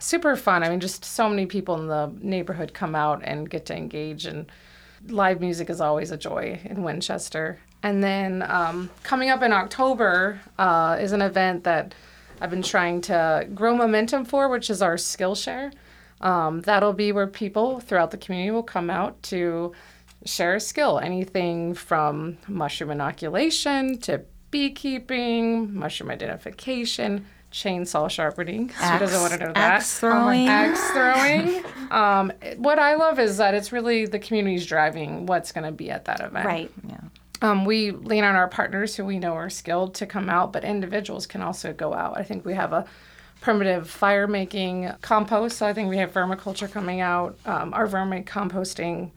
[0.00, 0.62] super fun.
[0.62, 4.26] I mean, just so many people in the neighborhood come out and get to engage,
[4.26, 4.50] and
[5.06, 7.58] live music is always a joy in Winchester.
[7.82, 11.94] And then um, coming up in October uh, is an event that
[12.40, 15.72] I've been trying to grow momentum for, which is our Skillshare.
[16.20, 19.72] Um, that'll be where people throughout the community will come out to
[20.24, 28.68] share a skill, anything from mushroom inoculation to beekeeping, mushroom identification, chainsaw sharpening.
[28.80, 29.56] Who doesn't want to know that?
[29.56, 30.48] Axe throwing.
[30.48, 31.64] axe throwing.
[31.90, 35.90] Um, what I love is that it's really the community's driving what's going to be
[35.90, 36.46] at that event.
[36.46, 36.70] Right.
[36.88, 37.00] yeah.
[37.42, 40.62] Um, we lean on our partners who we know are skilled to come out, but
[40.62, 42.16] individuals can also go out.
[42.16, 42.84] I think we have a
[43.40, 45.58] primitive fire making compost.
[45.58, 47.36] So I think we have vermiculture coming out.
[47.44, 49.10] Um, our vermi composting.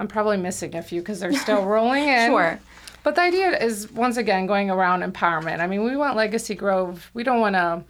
[0.00, 2.30] I'm probably missing a few because they're still rolling in.
[2.30, 2.58] Sure.
[3.02, 5.60] But the idea is once again going around empowerment.
[5.60, 7.10] I mean, we want Legacy Grove.
[7.14, 7.84] We don't want to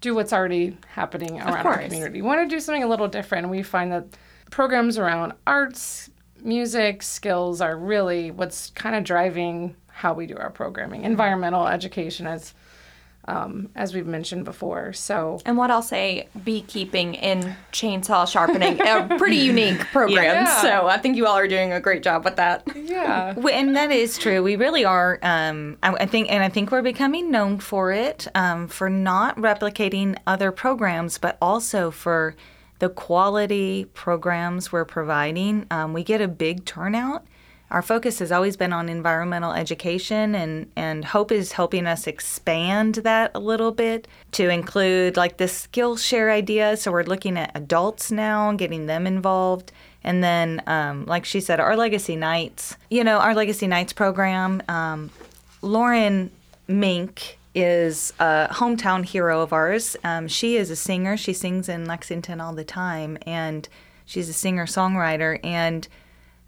[0.00, 2.20] do what's already happening around our community.
[2.20, 3.44] We want to do something a little different.
[3.44, 4.06] And we find that
[4.50, 6.10] programs around arts,
[6.42, 11.00] music, skills are really what's kind of driving how we do our programming.
[11.00, 11.10] Mm-hmm.
[11.12, 12.52] Environmental education, as
[13.26, 14.92] um, as we've mentioned before.
[14.92, 20.48] So And what I'll say, beekeeping and chainsaw sharpening are pretty unique programs.
[20.48, 20.62] Yeah.
[20.62, 22.62] So I think you all are doing a great job with that.
[22.74, 24.42] yeah, and that is true.
[24.42, 25.18] We really are.
[25.22, 29.36] Um, I, I think, and I think we're becoming known for it, um, for not
[29.36, 32.34] replicating other programs, but also for
[32.80, 35.66] the quality programs we're providing.
[35.70, 37.24] Um, we get a big turnout.
[37.70, 42.96] Our focus has always been on environmental education, and, and Hope is helping us expand
[42.96, 46.76] that a little bit to include like the Skillshare idea.
[46.76, 49.72] So we're looking at adults now, getting them involved.
[50.04, 54.62] And then, um, like she said, our Legacy Nights, you know, our Legacy Nights program,
[54.68, 55.10] um,
[55.62, 56.30] Lauren
[56.68, 59.96] Mink is a hometown hero of ours.
[60.04, 61.16] Um, she is a singer.
[61.16, 63.68] She sings in Lexington all the time, and
[64.04, 65.40] she's a singer songwriter.
[65.42, 65.88] And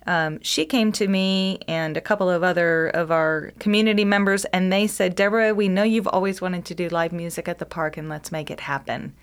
[0.07, 4.73] um, she came to me and a couple of other of our community members, and
[4.73, 7.97] they said, Deborah, we know you've always wanted to do live music at the park,
[7.97, 9.15] and let's make it happen.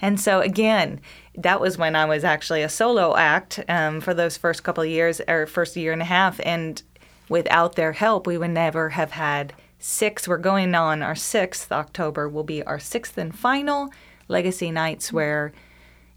[0.00, 1.00] And so again,
[1.36, 4.90] that was when I was actually a solo act um, for those first couple of
[4.90, 6.40] years, or first year and a half.
[6.44, 6.82] And
[7.28, 10.26] without their help, we would never have had six.
[10.26, 13.90] We're going on our sixth October will be our sixth and final
[14.26, 15.52] Legacy Nights, where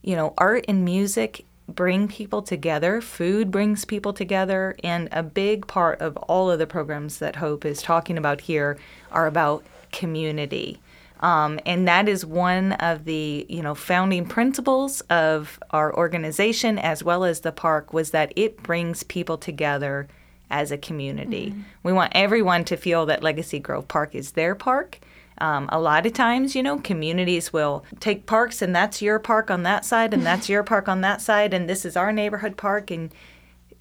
[0.02, 3.02] you know art and music bring people together.
[3.02, 7.66] Food brings people together, and a big part of all of the programs that Hope
[7.66, 8.78] is talking about here
[9.12, 10.80] are about community.
[11.20, 17.04] Um, and that is one of the you know founding principles of our organization as
[17.04, 20.08] well as the park was that it brings people together
[20.50, 21.54] as a community.
[21.84, 25.00] We want everyone to feel that Legacy Grove Park is their park.
[25.40, 29.52] Um, a lot of times, you know, communities will take parks and that's your park
[29.52, 32.58] on that side and that's your park on that side and this is our neighborhood
[32.58, 33.12] park and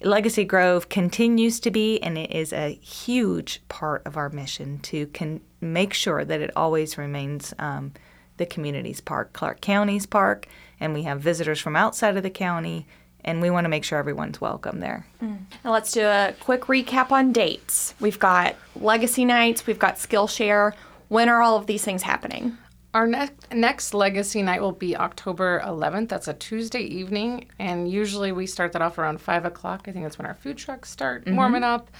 [0.01, 5.07] Legacy Grove continues to be, and it is a huge part of our mission to
[5.07, 7.93] con- make sure that it always remains um,
[8.37, 10.47] the community's park, Clark County's park,
[10.79, 12.85] and we have visitors from outside of the county,
[13.25, 15.07] and we want to make sure everyone's welcome there.
[15.19, 17.95] Now let's do a quick recap on dates.
[17.99, 20.73] We've got Legacy Nights, we've got Skillshare.
[21.07, 22.57] When are all of these things happening?
[22.93, 26.09] Our next next legacy night will be October 11th.
[26.09, 29.85] That's a Tuesday evening, and usually we start that off around five o'clock.
[29.87, 31.91] I think that's when our food trucks start warming up,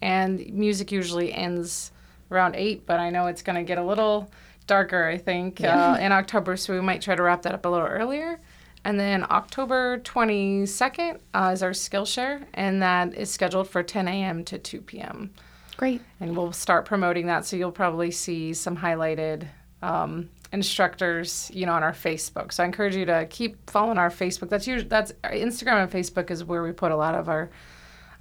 [0.00, 1.90] and music usually ends
[2.30, 2.86] around eight.
[2.86, 4.30] But I know it's going to get a little
[4.66, 5.04] darker.
[5.04, 7.86] I think uh, in October, so we might try to wrap that up a little
[7.86, 8.40] earlier.
[8.84, 14.44] And then October 22nd uh, is our Skillshare, and that is scheduled for 10 a.m.
[14.44, 15.32] to 2 p.m.
[15.76, 16.00] Great.
[16.20, 19.46] And we'll start promoting that, so you'll probably see some highlighted
[19.82, 22.52] um, instructors, you know, on our Facebook.
[22.52, 24.48] So I encourage you to keep following our Facebook.
[24.48, 27.50] That's usually that's Instagram and Facebook is where we put a lot of our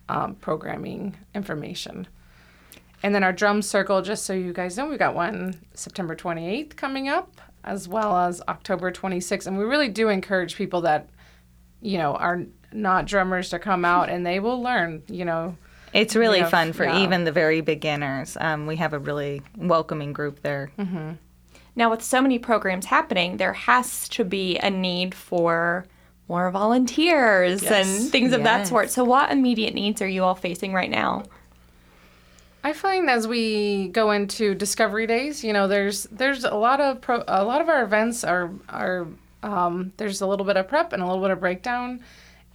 [0.10, 2.08] um, programming information.
[3.03, 6.76] And then our drum circle, just so you guys know, we've got one September 28th
[6.76, 9.47] coming up, as well as October 26th.
[9.47, 11.10] And we really do encourage people that,
[11.82, 12.43] you know, are
[12.74, 15.56] not drummers to come out and they will learn, you know.
[15.96, 17.00] It's really Yeah, fun for yeah.
[17.04, 18.38] even the very beginners.
[18.39, 20.70] Um, we have a really welcoming group there.
[21.78, 25.86] Now, with so many programs happening, there has to be a need for
[26.28, 27.72] more volunteers Yes.
[28.04, 28.89] and things of that sort.
[28.89, 31.24] So, what immediate needs are you all facing right now?
[32.64, 37.00] I find as we go into discovery days, you know, there's there's a lot of
[37.02, 39.08] pro, a lot of our events are are
[39.43, 42.00] um, there's a little bit of prep and a little bit of breakdown,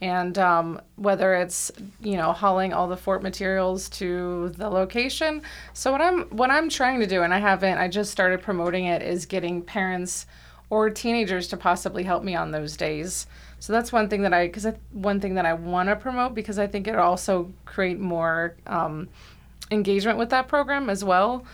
[0.01, 1.71] and um, whether it's
[2.01, 5.41] you know hauling all the fort materials to the location.
[5.73, 8.85] So what I'm what I'm trying to do, and I haven't, I just started promoting
[8.85, 10.25] it, is getting parents
[10.69, 13.27] or teenagers to possibly help me on those days.
[13.59, 16.57] So that's one thing that I because one thing that I want to promote because
[16.57, 18.55] I think it'll also create more.
[18.67, 19.09] Um,
[19.71, 21.45] engagement with that program as well.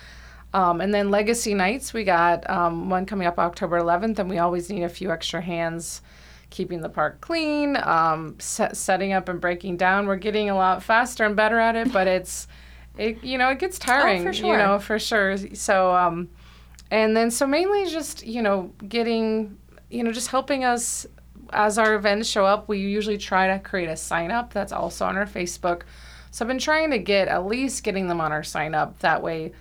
[0.54, 4.40] Um, and then Legacy Nights, we got um, one coming up October 11th, and we
[4.40, 6.02] always need a few extra hands
[6.50, 10.08] keeping the park clean, um, set, setting up and breaking down.
[10.08, 12.48] We're getting a lot faster and better at it, but it's,
[12.98, 15.38] it you know, it gets tiring, for you know, for sure.
[15.56, 16.30] So, um,
[16.90, 19.58] and then so mainly just you know getting,
[19.90, 21.06] you know, just helping us
[21.52, 22.68] as our events show up.
[22.68, 25.84] We usually try to create a sign up that's also on our Facebook.
[26.32, 29.00] So I've been trying to get at least getting them on our sign up.
[29.00, 29.54] That way,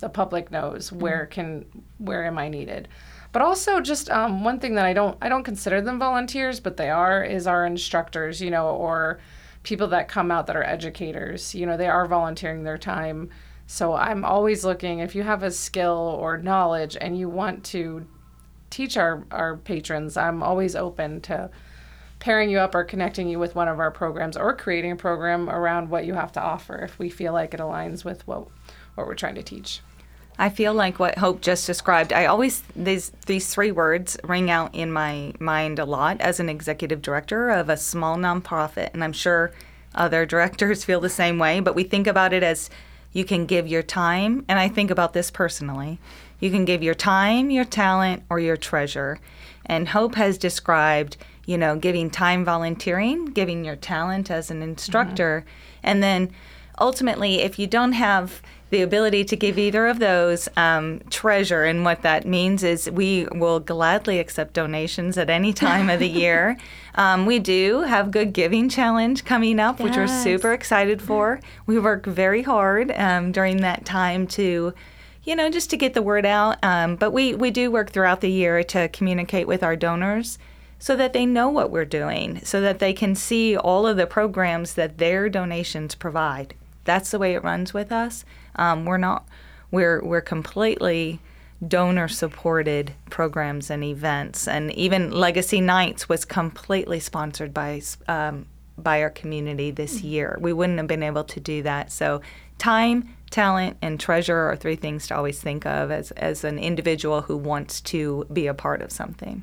[0.00, 1.64] the public knows where can
[1.98, 2.88] where am I needed.
[3.32, 6.76] But also just um, one thing that I don't I don't consider them volunteers, but
[6.76, 9.20] they are is our instructors, you know, or
[9.62, 11.54] people that come out that are educators.
[11.54, 13.30] You know, they are volunteering their time.
[13.66, 18.06] So I'm always looking if you have a skill or knowledge and you want to
[18.68, 21.50] teach our, our patrons, I'm always open to
[22.18, 25.48] pairing you up or connecting you with one of our programs or creating a program
[25.48, 28.48] around what you have to offer if we feel like it aligns with what
[28.94, 29.80] what we're trying to teach.
[30.40, 32.14] I feel like what Hope just described.
[32.14, 36.48] I always these these three words ring out in my mind a lot as an
[36.48, 39.52] executive director of a small nonprofit, and I'm sure
[39.94, 41.60] other directors feel the same way.
[41.60, 42.70] But we think about it as
[43.12, 45.98] you can give your time, and I think about this personally.
[46.40, 49.20] You can give your time, your talent, or your treasure.
[49.66, 55.44] And Hope has described, you know, giving time volunteering, giving your talent as an instructor,
[55.44, 55.80] mm-hmm.
[55.82, 56.30] and then
[56.80, 58.40] ultimately, if you don't have
[58.70, 63.26] the ability to give either of those um, treasure, and what that means is we
[63.32, 66.56] will gladly accept donations at any time of the year.
[66.94, 71.40] Um, we do have Good Giving Challenge coming up, which we're super excited for.
[71.66, 74.72] We work very hard um, during that time to
[75.22, 76.56] you know, just to get the word out.
[76.62, 80.38] Um, but we, we do work throughout the year to communicate with our donors
[80.78, 84.06] so that they know what we're doing, so that they can see all of the
[84.06, 86.54] programs that their donations provide.
[86.84, 88.24] That's the way it runs with us.
[88.56, 89.26] Um, we're not,
[89.70, 91.20] we're, we're completely
[91.66, 94.48] donor supported programs and events.
[94.48, 98.46] And even Legacy Nights was completely sponsored by, um,
[98.78, 100.38] by our community this year.
[100.40, 101.92] We wouldn't have been able to do that.
[101.92, 102.22] So,
[102.58, 107.22] time, talent, and treasure are three things to always think of as, as an individual
[107.22, 109.42] who wants to be a part of something.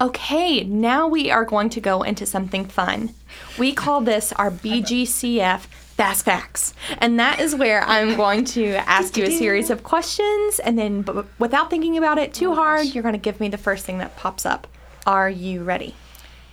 [0.00, 3.14] Okay, now we are going to go into something fun.
[3.58, 5.66] We call this our BGCF
[6.00, 6.72] Fast Facts.
[6.96, 11.02] And that is where I'm going to ask you a series of questions, and then
[11.02, 13.98] b- without thinking about it too hard, you're going to give me the first thing
[13.98, 14.66] that pops up.
[15.06, 15.94] Are you ready?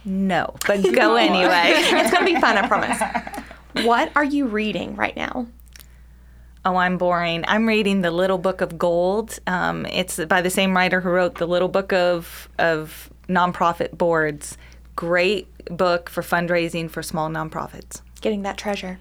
[0.03, 1.47] No, but go anyway.
[1.77, 3.01] it's going to be fun, I promise.
[3.85, 5.47] What are you reading right now?
[6.65, 7.45] Oh, I'm boring.
[7.47, 9.39] I'm reading The Little Book of Gold.
[9.47, 14.57] Um, it's by the same writer who wrote The Little Book of, of Nonprofit Boards.
[14.97, 18.01] Great book for fundraising for small nonprofits.
[18.21, 18.99] Getting that treasure.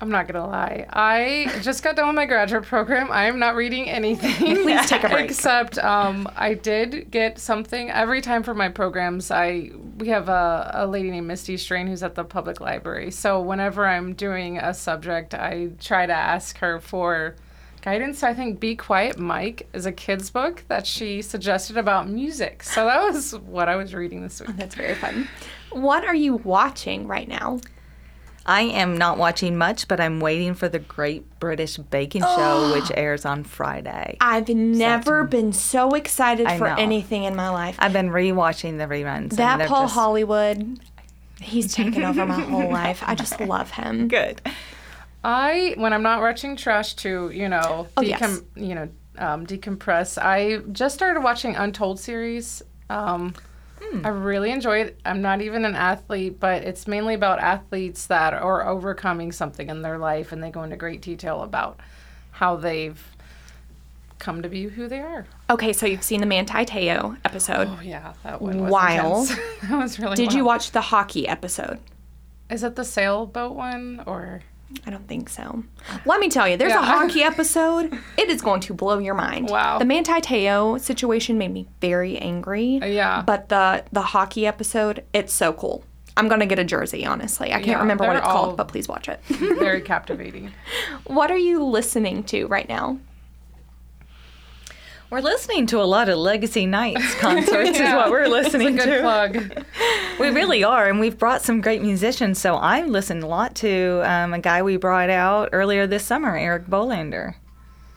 [0.00, 0.86] I'm not gonna lie.
[0.90, 3.10] I just got done with my graduate program.
[3.10, 4.34] I am not reading anything.
[4.62, 5.30] Please take a break.
[5.30, 9.30] Except um, I did get something every time for my programs.
[9.30, 13.12] I we have a, a lady named Misty Strain who's at the public library.
[13.12, 17.36] So whenever I'm doing a subject, I try to ask her for
[17.80, 18.18] guidance.
[18.18, 22.62] So I think Be Quiet Mike is a kid's book that she suggested about music.
[22.64, 24.56] So that was what I was reading this week.
[24.56, 25.28] That's very fun.
[25.74, 27.60] What are you watching right now?
[28.46, 32.90] I am not watching much, but I'm waiting for the Great British Baking Show, which
[32.94, 34.18] airs on Friday.
[34.20, 36.74] I've never been so excited I for know.
[36.76, 37.76] anything in my life.
[37.78, 39.30] I've been rewatching the reruns.
[39.30, 40.78] and that they're Paul just Hollywood,
[41.40, 43.02] he's taken over my whole life.
[43.06, 44.08] I just love him.
[44.08, 44.42] Good.
[45.24, 48.42] I when I'm not watching trash to you know Oh, yes.
[48.56, 50.18] you know um, decompress.
[50.22, 52.62] I just started watching Untold series.
[52.90, 53.32] Um,
[53.84, 54.06] Hmm.
[54.06, 55.00] I really enjoy it.
[55.04, 59.82] I'm not even an athlete, but it's mainly about athletes that are overcoming something in
[59.82, 61.78] their life, and they go into great detail about
[62.32, 63.02] how they've
[64.18, 65.26] come to be who they are.
[65.50, 67.68] Okay, so you've seen the Manti Teo episode.
[67.70, 69.28] Oh yeah, that one was Wild.
[69.62, 70.16] that was really.
[70.16, 71.78] Did you watch the hockey episode?
[72.50, 74.42] Is it the sailboat one or?
[74.86, 75.64] I don't think so.
[76.04, 76.82] Let me tell you, there's a Yeah.
[76.84, 77.96] hockey episode.
[78.18, 79.48] It is going to blow your mind.
[79.50, 79.78] Wow.
[79.78, 82.80] The Manti Teo situation made me very angry.
[82.82, 83.22] Yeah.
[83.22, 85.84] But the the hockey episode, it's so cool.
[86.16, 87.48] I'm gonna get a jersey, honestly.
[87.48, 89.20] I can't Yeah, remember what it's called, but please watch it.
[89.28, 90.52] Very captivating.
[91.06, 92.98] what are you listening to right now?
[95.10, 99.00] We're listening to a lot of Legacy Nights concerts, is what we're listening Good to.
[99.00, 99.64] plug.
[100.18, 102.40] We really are, and we've brought some great musicians.
[102.40, 106.36] So I listened a lot to um, a guy we brought out earlier this summer,
[106.36, 107.34] Eric Bolander.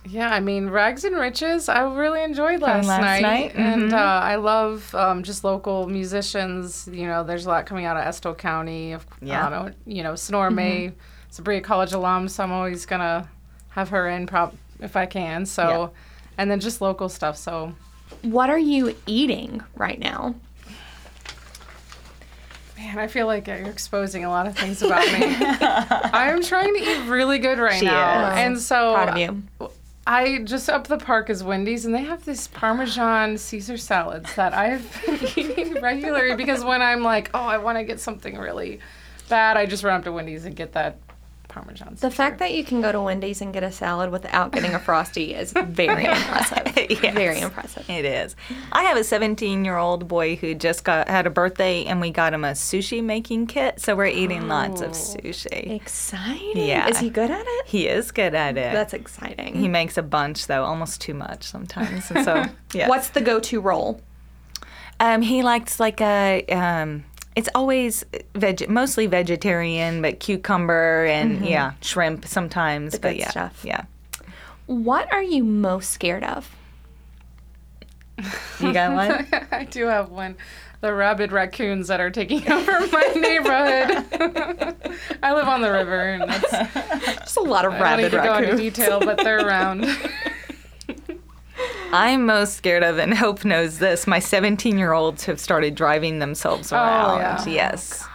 [0.06, 3.22] Yeah, I mean, Rags and Riches, I really enjoyed last, last night.
[3.24, 6.88] night, And uh, I love um, just local musicians.
[6.92, 8.92] You know, there's a lot coming out of Estill County.
[8.94, 9.50] Of, Yeah.
[9.50, 9.70] yeah.
[9.86, 10.94] you know, Senora May,
[11.32, 13.28] Sabria College alum, so I'm always going to
[13.70, 15.46] have her in prop if I can.
[15.46, 15.88] So, Yeah.
[16.38, 17.38] And then just local stuff.
[17.38, 17.74] So,
[18.22, 20.36] What are you eating right now?
[22.78, 25.36] man, I feel like you're exposing a lot of things about me.
[26.14, 28.32] I'm trying to eat really good right She now.
[28.34, 28.38] is.
[28.38, 29.44] And so, Proud of you.
[30.06, 34.54] I just up the park is Wendy's, and they have this Parmesan Caesar salads that
[34.54, 38.80] I've been eating regularly because when I'm like, oh, I want to get something really
[39.28, 40.98] bad, I just run up to Wendy's and get that
[41.48, 41.96] Parmesan.
[42.00, 44.80] The fact that you can go to Wendy's and get a salad without getting a
[44.80, 46.74] frosty is very impressive.
[46.90, 47.14] Yes.
[47.16, 47.90] Very impressive.
[47.90, 48.36] It is.
[48.72, 52.12] I have a 17 year old boy who just got had a birthday, and we
[52.12, 53.82] got him a sushi making kit.
[53.82, 54.94] So we're eating lots of Oh.
[54.94, 55.76] sushi.
[55.76, 56.66] Exciting.
[56.68, 56.88] Yeah.
[56.88, 57.66] Is he good at it?
[57.68, 58.74] He is good at it.
[58.74, 59.56] That's exciting.
[59.56, 62.10] he makes a bunch though, almost too much sometimes.
[62.12, 62.88] And so, yeah.
[62.88, 64.00] What's the go-to roll?
[65.00, 67.04] Um, he likes like a um,
[67.38, 71.44] it's always veg, mostly vegetarian, but cucumber and mm-hmm.
[71.46, 72.94] yeah, shrimp sometimes.
[72.94, 73.62] The but good yeah, stuff.
[73.64, 73.86] yeah.
[74.66, 76.54] What are you most scared of?
[78.60, 79.28] You got one?
[79.52, 80.36] I do have one.
[80.82, 84.76] The rabid raccoons that are taking over my neighborhood.
[85.22, 88.16] I live on the river, and that's Just a lot of rabid raccoons.
[88.16, 89.86] I don't rabid need to go into detail, but they're around.
[91.94, 94.08] I'm most scared of, and Hope knows this.
[94.08, 97.18] My 17 year olds have started driving themselves around.
[97.18, 97.46] Oh, yeah.
[97.48, 98.06] Yes.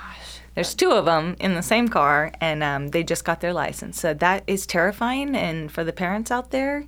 [0.55, 3.99] There's two of them in the same car, and um, they just got their license.
[3.99, 5.35] So that is terrifying.
[5.35, 6.85] And for the parents out there,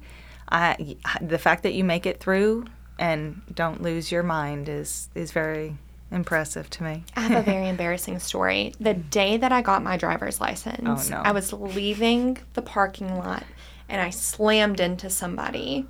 [0.50, 2.66] I, the fact that you make it through
[2.98, 5.76] and don't lose your mind is is very
[6.12, 7.04] impressive to me.
[7.16, 8.74] I have a very embarrassing story.
[8.78, 11.22] The day that I got my driver's license, Oh, no.
[11.24, 13.42] I was leaving the parking lot
[13.88, 15.86] and I slammed into somebody.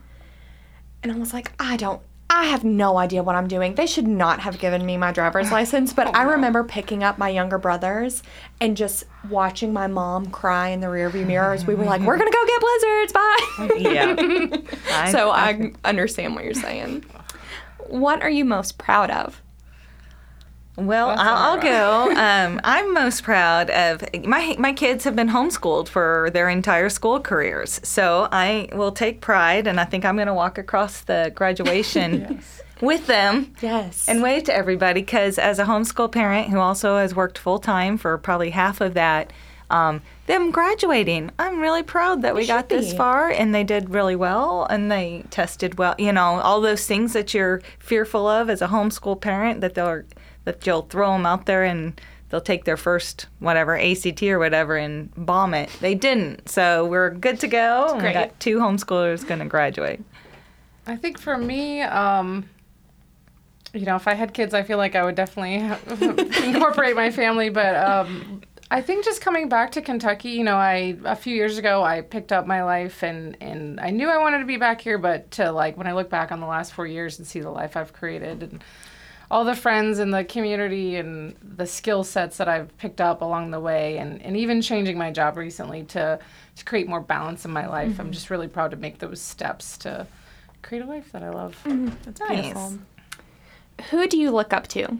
[1.04, 2.00] And I was like, I don't,
[2.30, 3.74] I have no idea what I'm doing.
[3.74, 5.92] They should not have given me my driver's oh, license.
[5.92, 8.22] But Oh, I remember picking up my younger brothers
[8.58, 11.66] and just watching my mom cry in the rearview mirrors.
[11.66, 13.12] We were like, we're going to go get blizzards.
[13.12, 14.70] Bye.
[14.94, 15.10] yeah.
[15.10, 17.04] so I understand what you're saying.
[17.88, 19.42] What are you most proud of?
[20.76, 22.10] Well, That's I'll, go.
[22.16, 27.20] Um, I'm most proud of my my kids have been homeschooled for their entire school
[27.20, 31.30] careers, so I will take pride, and I think I'm going to walk across the
[31.34, 32.40] graduation
[32.80, 34.08] with them Yes.
[34.08, 35.00] and wave to everybody.
[35.02, 38.94] Because as a homeschool parent who also has worked full time for probably half of
[38.94, 39.32] that,
[39.70, 42.96] um, them graduating, I'm really proud that we got this be.
[42.96, 45.94] far, and they did really well, and they tested well.
[45.98, 50.02] You know, all those things that you're fearful of as a homeschool parent that they'll
[50.44, 54.76] that you'll throw them out there and they'll take their first whatever ACT or whatever
[54.76, 55.70] and bomb it.
[55.80, 57.94] They didn't, so we're good to go.
[57.96, 60.00] We got two homeschoolers going to graduate.
[60.86, 62.48] I think for me, um,
[63.72, 65.54] you know, if I had kids, I feel like I would definitely
[66.46, 67.48] incorporate my family.
[67.48, 71.58] But um, I think just coming back to Kentucky, you know, I a few years
[71.58, 74.80] ago I picked up my life and and I knew I wanted to be back
[74.80, 77.40] here, but to like when I look back on the last four years and see
[77.40, 78.64] the life I've created and
[79.34, 83.50] all the friends and the community and the skill sets that I've picked up along
[83.50, 86.20] the way and, and even changing my job recently to
[86.54, 87.98] to create more balance in my life.
[87.98, 90.06] I'm just really proud to make those steps to
[90.62, 91.58] create a life that I love.
[92.04, 92.42] That's Nice.
[92.42, 92.78] beautiful.
[93.90, 94.98] Who do you look up to?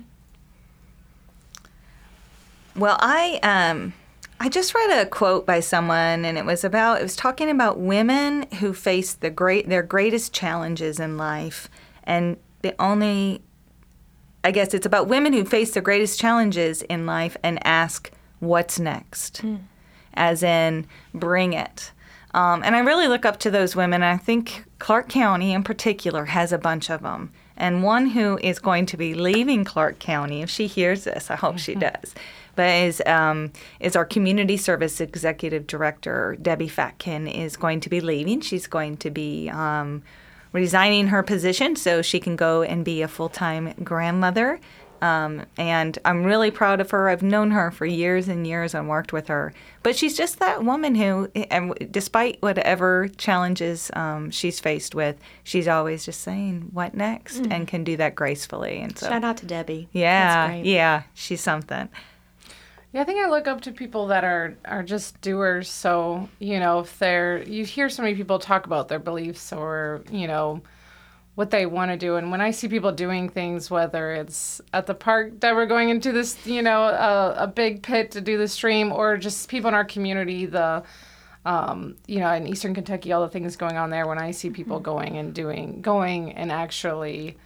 [2.75, 3.93] Well, I um,
[4.41, 7.79] I just read a quote by someone, and it was about it was talking about
[7.79, 11.69] women who face the great their greatest challenges in life,
[12.03, 13.43] and the only,
[14.45, 18.79] I guess it's about women who face their greatest challenges in life and ask, "What's
[18.79, 19.43] next?"
[20.13, 21.91] As in, bring it.
[22.35, 24.03] Um, and I really look up to those women.
[24.03, 27.33] I think Clark County, in particular, has a bunch of them.
[27.57, 31.37] And one who is going to be leaving Clark County, if she hears this, I
[31.37, 32.15] hope she does,
[32.57, 38.01] but is um, is our community service executive director, Debbie Fatkin, is going to be
[38.01, 38.41] leaving.
[38.41, 40.03] She's going to be um,
[40.55, 44.59] resigning her position so she can go and be a full time grandmother.
[45.03, 47.11] Um, and I'm really proud of her.
[47.11, 49.53] I've known her for years and years and worked with her.
[49.83, 55.69] But she's just that woman who, and despite whatever challenges um, she's faced with, she's
[55.69, 58.81] always just saying, "What next?" and can do that gracefully.
[58.81, 59.89] And so, Shout out to Debbie.
[59.93, 61.91] yeah, yeah, she's something.
[62.95, 65.69] Yeah, I think I look up to people that are are just doers.
[65.69, 70.05] So you know, if they're you hear so many people talk about their beliefs or
[70.13, 70.63] you know
[71.35, 74.87] what they want to do, and when I see people doing things, whether it's at
[74.87, 78.39] the park that we're going into this, you know, a, a big pit to do
[78.39, 80.85] the stream, or just people in our community, the
[81.45, 84.07] um, you know, in Eastern Kentucky, all the things going on there.
[84.07, 87.39] When I see people going and doing, going and actually,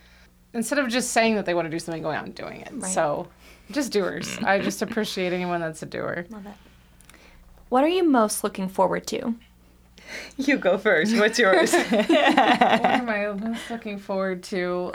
[0.53, 2.85] instead of just saying that they want to do something, going out and doing it.
[2.85, 3.29] So,
[3.71, 4.39] just doers.
[4.43, 6.27] I just appreciate anyone that's a doer.
[6.31, 6.53] Love it.
[7.69, 9.35] What are you most looking forward to?
[10.39, 11.15] You go first.
[11.19, 11.71] What's yours?
[11.75, 14.91] what am I most looking forward to?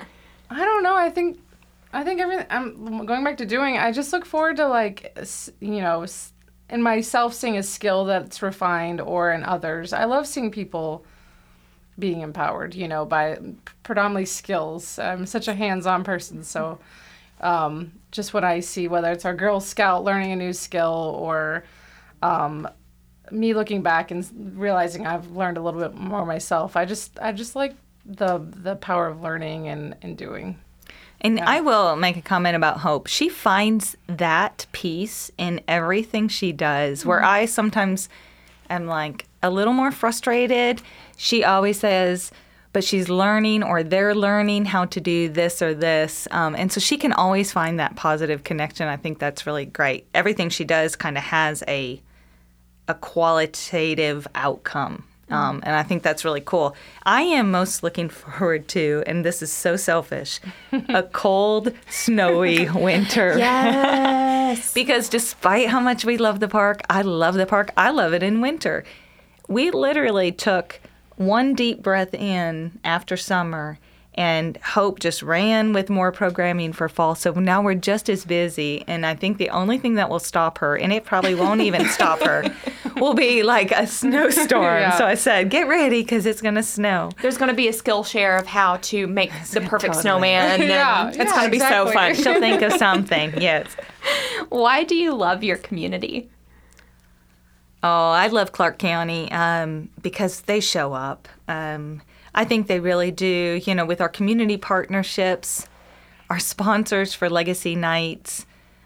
[0.50, 0.96] I don't know.
[0.96, 1.40] I think,
[1.92, 2.48] I think everything.
[2.50, 3.78] I'm going back to doing.
[3.78, 5.16] I just look forward to like,
[5.60, 6.34] you know, s-
[6.68, 9.94] in myself seeing a skill that's refined, or in others.
[9.94, 11.06] I love seeing people
[12.00, 12.74] being empowered.
[12.74, 13.38] You know, by
[13.84, 14.98] predominantly skills.
[14.98, 16.80] I'm such a hands-on person, so
[17.40, 21.66] um, just what I see, whether it's our Girl Scout learning a new skill or
[22.22, 22.70] um,
[23.32, 26.78] me looking back and realizing I've learned a little bit more myself.
[26.78, 30.60] I just I just like the the power of learning and, and doing.
[31.20, 33.08] And I will make a comment about Hope.
[33.08, 37.06] She finds that peace in everything she does.
[37.06, 38.10] Where I sometimes
[38.70, 40.82] am like a little more frustrated,
[41.16, 42.32] she always says,
[42.74, 46.28] but she's learning or they're learning how to do this or this.
[46.32, 48.88] Um, and so she can always find that positive connection.
[48.88, 50.08] I think that's really great.
[50.14, 52.02] Everything she does kind of has a
[52.90, 55.06] a qualitative outcome.
[55.30, 56.76] Um, and I think that's really cool.
[57.04, 60.40] I am most looking forward to, and this is so selfish,
[60.90, 63.38] a cold, snowy winter.
[63.38, 64.24] Yes.
[64.74, 67.72] Because despite how much we love the park, I love the park.
[67.76, 68.84] I love it in winter.
[69.48, 70.80] We literally took
[71.18, 73.80] one deep breath in after summer
[74.16, 77.16] and Hope just ran with more programming for fall.
[77.16, 78.84] So now we're just as busy.
[78.88, 81.86] And I think the only thing that will stop her, and it probably won't even
[81.90, 82.44] stop her,
[82.98, 84.64] will be like a snowstorm.
[84.64, 84.98] Yeah.
[84.98, 87.10] So I said, get ready because it's going to snow.
[87.22, 90.02] There's going to be a skill share of how to make the perfect Totally.
[90.02, 90.62] snowman.
[90.62, 92.16] and Yeah, it's yeah, going to be so fun.
[92.16, 93.34] She'll think of something.
[93.42, 93.76] Yes.
[94.50, 96.30] Why do you love your community?
[97.84, 101.28] Oh, I love Clark County um, because they show up.
[101.50, 102.02] Um,
[102.34, 103.62] I think they really do.
[103.66, 105.68] You know, with our community partnerships,
[106.30, 108.46] our sponsors for Legacy Nights.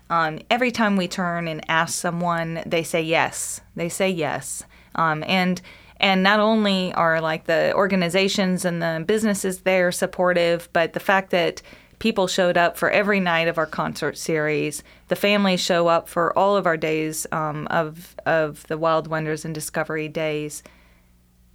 [0.09, 3.61] Um, every time we turn and ask someone, they say yes.
[3.75, 4.63] They say yes.
[4.95, 5.61] Um, and
[5.99, 11.29] and not only are like the organizations and the businesses there supportive, but the fact
[11.31, 11.61] that
[11.99, 16.37] people showed up for every night of our concert series, the families show up for
[16.37, 20.63] all of our days um, of of the Wild Wonders and Discovery days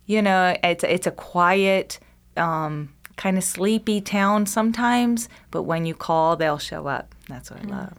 [0.06, 1.98] you know, it's it's a quiet,
[2.36, 7.14] um, kind of sleepy town sometimes, but when you call, they'll show up.
[7.28, 7.94] That's what I love.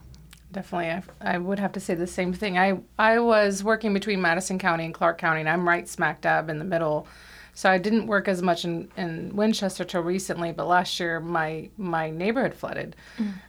[0.52, 0.92] Definitely,
[1.22, 2.58] I, I would have to say the same thing.
[2.58, 6.50] I I was working between Madison County and Clark County, and I'm right smack dab
[6.50, 7.08] in the middle.
[7.56, 11.70] So I didn't work as much in, in Winchester till recently, but last year my
[11.78, 12.96] my neighborhood flooded,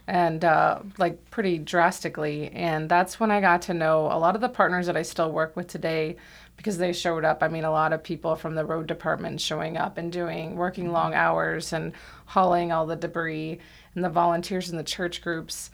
[0.07, 2.51] and uh, like pretty drastically.
[2.51, 5.31] And that's when I got to know a lot of the partners that I still
[5.31, 6.17] work with today,
[6.55, 7.41] because they showed up.
[7.41, 10.91] I mean, a lot of people from the road department showing up and doing working
[10.91, 11.93] long hours and
[12.27, 13.59] hauling all the debris,
[13.95, 15.71] and the volunteers in the church groups.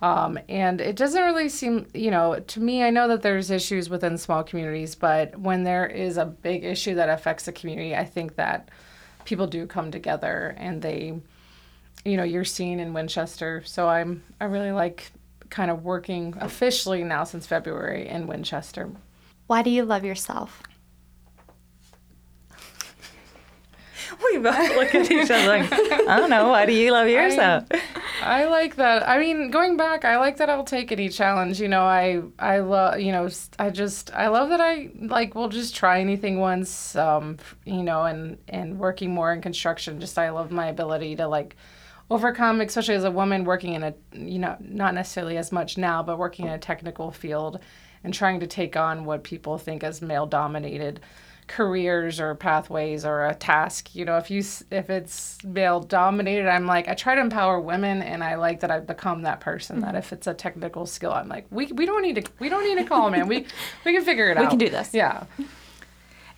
[0.00, 3.90] Um, and it doesn't really seem, you know, to me, I know that there's issues
[3.90, 8.04] within small communities, but when there is a big issue that affects the community, I
[8.04, 8.68] think that
[9.24, 11.20] people do come together and they,
[12.04, 13.62] you know, you're seen in Winchester.
[13.64, 15.10] So I'm, I really like
[15.50, 18.90] kind of working officially now since February in Winchester.
[19.48, 20.62] Why do you love yourself?
[24.24, 26.48] We both look at each other like, I don't know.
[26.48, 27.64] Why do you love yourself?
[28.22, 29.08] I like that.
[29.08, 31.60] I mean, going back, I like that I'll take any challenge.
[31.60, 33.28] You know, I I love, you know,
[33.58, 36.96] I just I love that I like We'll just try anything once.
[36.96, 41.28] Um, you know, and and working more in construction, just I love my ability to
[41.28, 41.56] like
[42.10, 46.02] overcome, especially as a woman working in a you know not necessarily as much now,
[46.02, 47.60] but working in a technical field
[48.04, 51.00] and trying to take on what people think as male dominated
[51.48, 54.40] careers or pathways or a task you know if you
[54.70, 58.70] if it's male dominated i'm like i try to empower women and i like that
[58.70, 62.02] i've become that person that if it's a technical skill i'm like we, we don't
[62.02, 63.46] need to we don't need to call man we
[63.84, 64.92] we can figure it out We can do this.
[64.92, 65.24] yeah.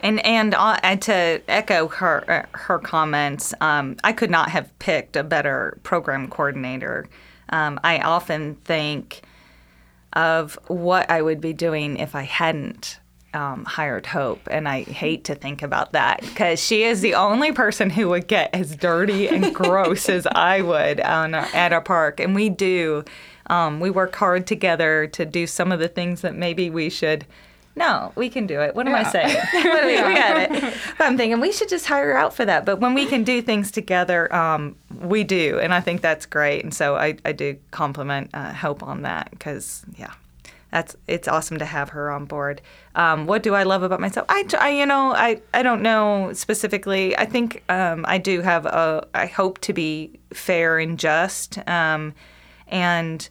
[0.02, 4.76] And and uh, and to echo her uh, her comments, um, I could not have
[4.78, 7.06] picked a better program coordinator.
[7.50, 9.20] Um, I often think
[10.14, 12.99] of what I would be doing if I hadn't
[13.34, 17.52] um, hired Hope, and I hate to think about that because she is the only
[17.52, 22.20] person who would get as dirty and gross as I would on at a park,
[22.20, 23.04] and we do.
[23.48, 27.26] Um, we work hard together to do some of the things that maybe we should.
[27.74, 28.74] No, we can do it.
[28.76, 29.36] What am I saying?
[29.52, 30.50] What- we got it.
[30.98, 32.64] But I'm thinking we should just hire her out for that.
[32.64, 36.62] But when we can do things together, um, we do, and I think that's great.
[36.62, 40.12] And so I, I do compliment uh, Hope on that because yeah,
[40.70, 42.62] that's it's awesome to have her on board.
[42.94, 44.26] Um, what do I love about myself?
[44.28, 47.16] I, I you know I, I don't know specifically.
[47.16, 49.06] I think um, I do have a.
[49.14, 52.14] I hope to be fair and just, um,
[52.68, 53.28] and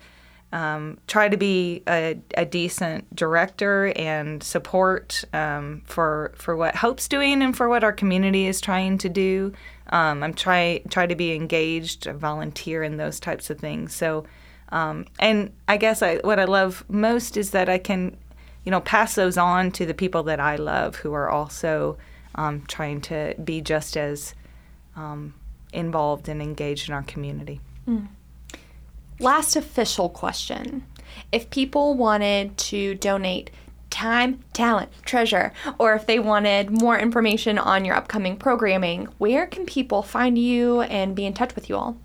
[0.52, 7.08] um, try to be a, a decent director and support um, for for what Hope's
[7.08, 9.54] doing and for what our community is trying to do.
[9.92, 13.94] Um, I'm try try to be engaged, volunteer in those types of things.
[13.94, 14.26] So,
[14.72, 18.18] um, and I guess I, what I love most is that I can,
[18.64, 21.98] you know, pass those on to the people that I love who are also
[22.36, 24.36] um, trying to be just as
[24.96, 25.34] um,
[25.74, 27.62] involved and engaged in our community.
[29.20, 30.86] Last official question.
[31.32, 33.50] If people wanted to donate
[33.90, 39.66] time, talent, treasure, or if they wanted more information on your upcoming programming, where can
[39.66, 41.98] people find you and be in touch with you all?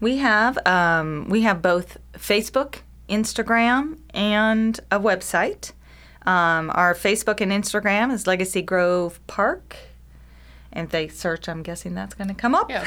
[0.00, 5.72] We have um, we have both Facebook, Instagram, and a website.
[6.26, 9.76] Um, our Facebook and Instagram is Legacy Grove Park,
[10.72, 12.70] and if they search, I'm guessing that's going to come up.
[12.70, 12.84] Yeah.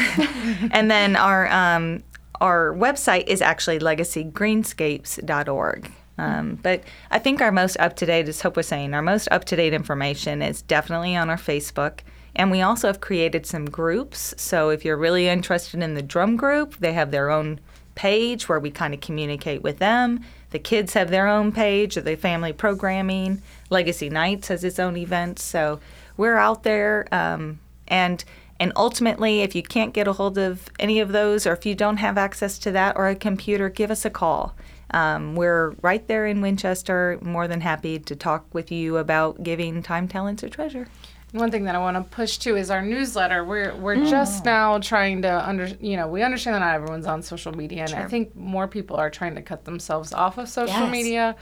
[0.71, 2.03] and then our um,
[2.39, 5.91] our website is actually legacygreenscapes.org.
[6.17, 9.29] Um, but I think our most up to date, as Hope was saying, our most
[9.31, 12.01] up to date information is definitely on our Facebook.
[12.35, 14.33] And we also have created some groups.
[14.37, 17.59] So if you're really interested in the drum group, they have their own
[17.95, 20.23] page where we kind of communicate with them.
[20.51, 23.41] The kids have their own page the family programming.
[23.69, 25.43] Legacy Nights has its own events.
[25.43, 25.79] So
[26.17, 27.07] we're out there.
[27.11, 28.23] Um, and
[28.59, 31.73] and ultimately, if you can't get a hold of any of those, or if you
[31.73, 34.55] don't have access to that or a computer, give us a call.
[34.91, 39.81] Um, we're right there in Winchester, more than happy to talk with you about giving
[39.81, 40.87] time, talents, or treasure.
[41.31, 43.45] One thing that I want to push to is our newsletter.
[43.45, 47.21] We're we're just now trying to under you know we understand that not everyone's on
[47.21, 50.75] social media, and I think more people are trying to cut themselves off of social
[50.81, 50.91] Yes.
[50.91, 51.35] media.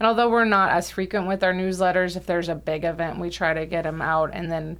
[0.00, 3.30] And although we're not as frequent with our newsletters, if there's a big event, we
[3.30, 4.78] try to get them out, and then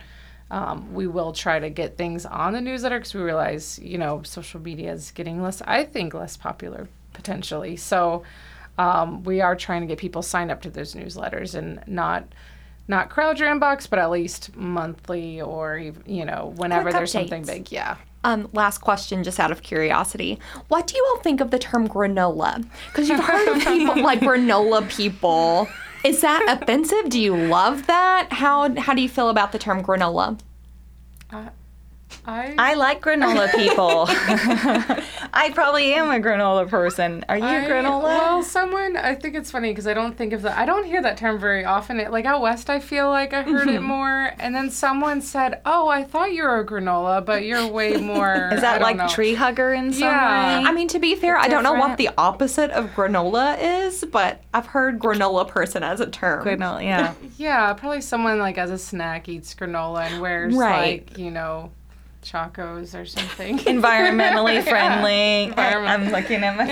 [0.51, 4.23] um, we will try to get things on the newsletter because we realize you know
[4.25, 5.62] social media is getting less.
[5.64, 7.77] I think less popular potentially.
[7.77, 8.25] So
[8.79, 12.25] um, we are trying to get people signed up to those newsletters and not
[12.89, 17.72] not crowd your inbox, but at least monthly or you know whenever there's something big.
[17.72, 17.97] Yeah.
[18.24, 20.41] Um, last question, just out of curiosity.
[20.66, 22.68] What do you all think of the term granola?
[22.89, 25.68] Because you've heard of people like granola people.
[26.05, 27.09] Is that offensive?
[27.09, 28.32] Do you love that?
[28.32, 30.39] How how do you feel about the term granola?
[32.29, 34.07] I I like granola people.
[35.33, 37.25] I probably am a granola person.
[37.29, 38.03] Are you a I- granola?
[38.03, 40.57] Well, someone I think it's funny because I don't think of that.
[40.59, 42.01] I don't hear that term very often.
[42.01, 43.77] It, like out west, I feel like I heard Mm-hmm.
[43.77, 44.33] it more.
[44.39, 48.51] And then someone said, "Oh, I thought you were a granola, but you're way more."
[48.53, 49.09] Is I that don't like know.
[49.09, 50.61] tree hugger in some Yeah.
[50.63, 50.65] way?
[50.69, 54.43] I mean, to be fair, I don't know what the opposite of granola is, but
[54.55, 56.45] I've heard granola person as a term.
[56.45, 57.15] granola, yeah.
[57.37, 61.07] Yeah, probably someone like as a snack eats granola and wears Right.
[61.09, 61.71] like you know,
[62.31, 63.59] chacos or something.
[63.61, 65.45] Environmentally friendly.
[65.45, 66.66] Environment- I'm looking at my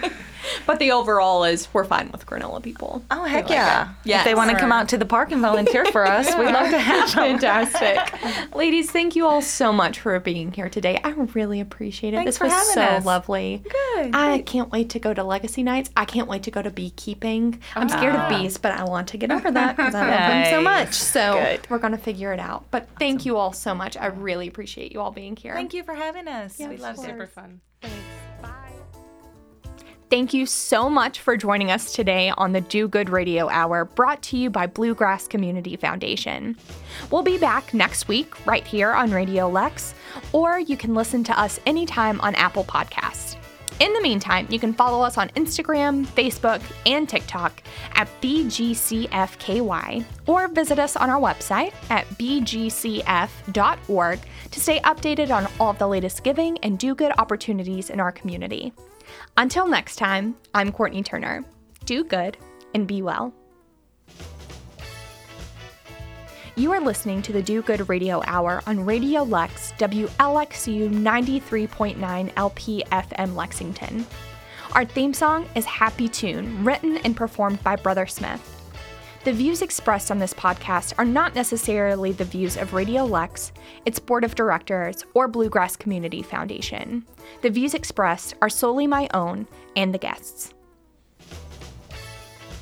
[0.00, 0.16] teeth.
[0.66, 3.02] But the overall is we're fine with granola people.
[3.10, 3.94] Oh heck yeah!
[4.04, 4.20] Yes.
[4.20, 6.70] If they want to come out to the park and volunteer for us, we'd love
[6.70, 7.38] to have them.
[7.38, 8.54] Fantastic.
[8.54, 11.00] Ladies, thank you all so much for being here today.
[11.02, 12.18] I really appreciate it.
[12.18, 13.04] Thanks this for was having so us.
[13.04, 13.62] lovely.
[13.64, 14.46] Good, I great.
[14.46, 15.90] can't wait to go to Legacy Nights.
[15.96, 17.60] I can't wait to go to beekeeping.
[17.74, 18.28] I'm scared of ah.
[18.28, 20.94] bees, but I want to get over that because I love them so much.
[20.94, 21.70] So Good.
[21.70, 22.64] we're going to figure it out.
[22.70, 23.96] But thank you all so much.
[23.96, 25.54] I really appreciate you all being here.
[25.54, 26.58] Thank you for having us.
[26.58, 27.02] Yeah, we love it.
[27.02, 27.60] Super fun.
[27.82, 28.09] Thanks.
[30.10, 34.20] Thank you so much for joining us today on the Do Good Radio Hour brought
[34.22, 36.56] to you by Bluegrass Community Foundation.
[37.12, 39.94] We'll be back next week right here on Radio Lex,
[40.32, 43.36] or you can listen to us anytime on Apple Podcasts.
[43.78, 50.48] In the meantime, you can follow us on Instagram, Facebook, and TikTok at BGCFKY, or
[50.48, 53.48] visit us on our website at bgcf.org
[54.50, 58.10] to stay updated on all of the latest giving and do good opportunities in our
[58.10, 58.72] community.
[59.40, 61.42] Until next time, I'm Courtney Turner.
[61.86, 62.36] Do good
[62.74, 63.32] and be well.
[66.56, 72.84] You are listening to the Do Good Radio Hour on Radio Lex WLXU 93.9 LP
[72.92, 74.06] FM Lexington.
[74.72, 78.59] Our theme song is Happy Tune, written and performed by Brother Smith.
[79.22, 83.52] The views expressed on this podcast are not necessarily the views of Radio Lex,
[83.84, 87.04] its board of directors, or Bluegrass Community Foundation.
[87.42, 89.46] The views expressed are solely my own
[89.76, 90.54] and the guests'.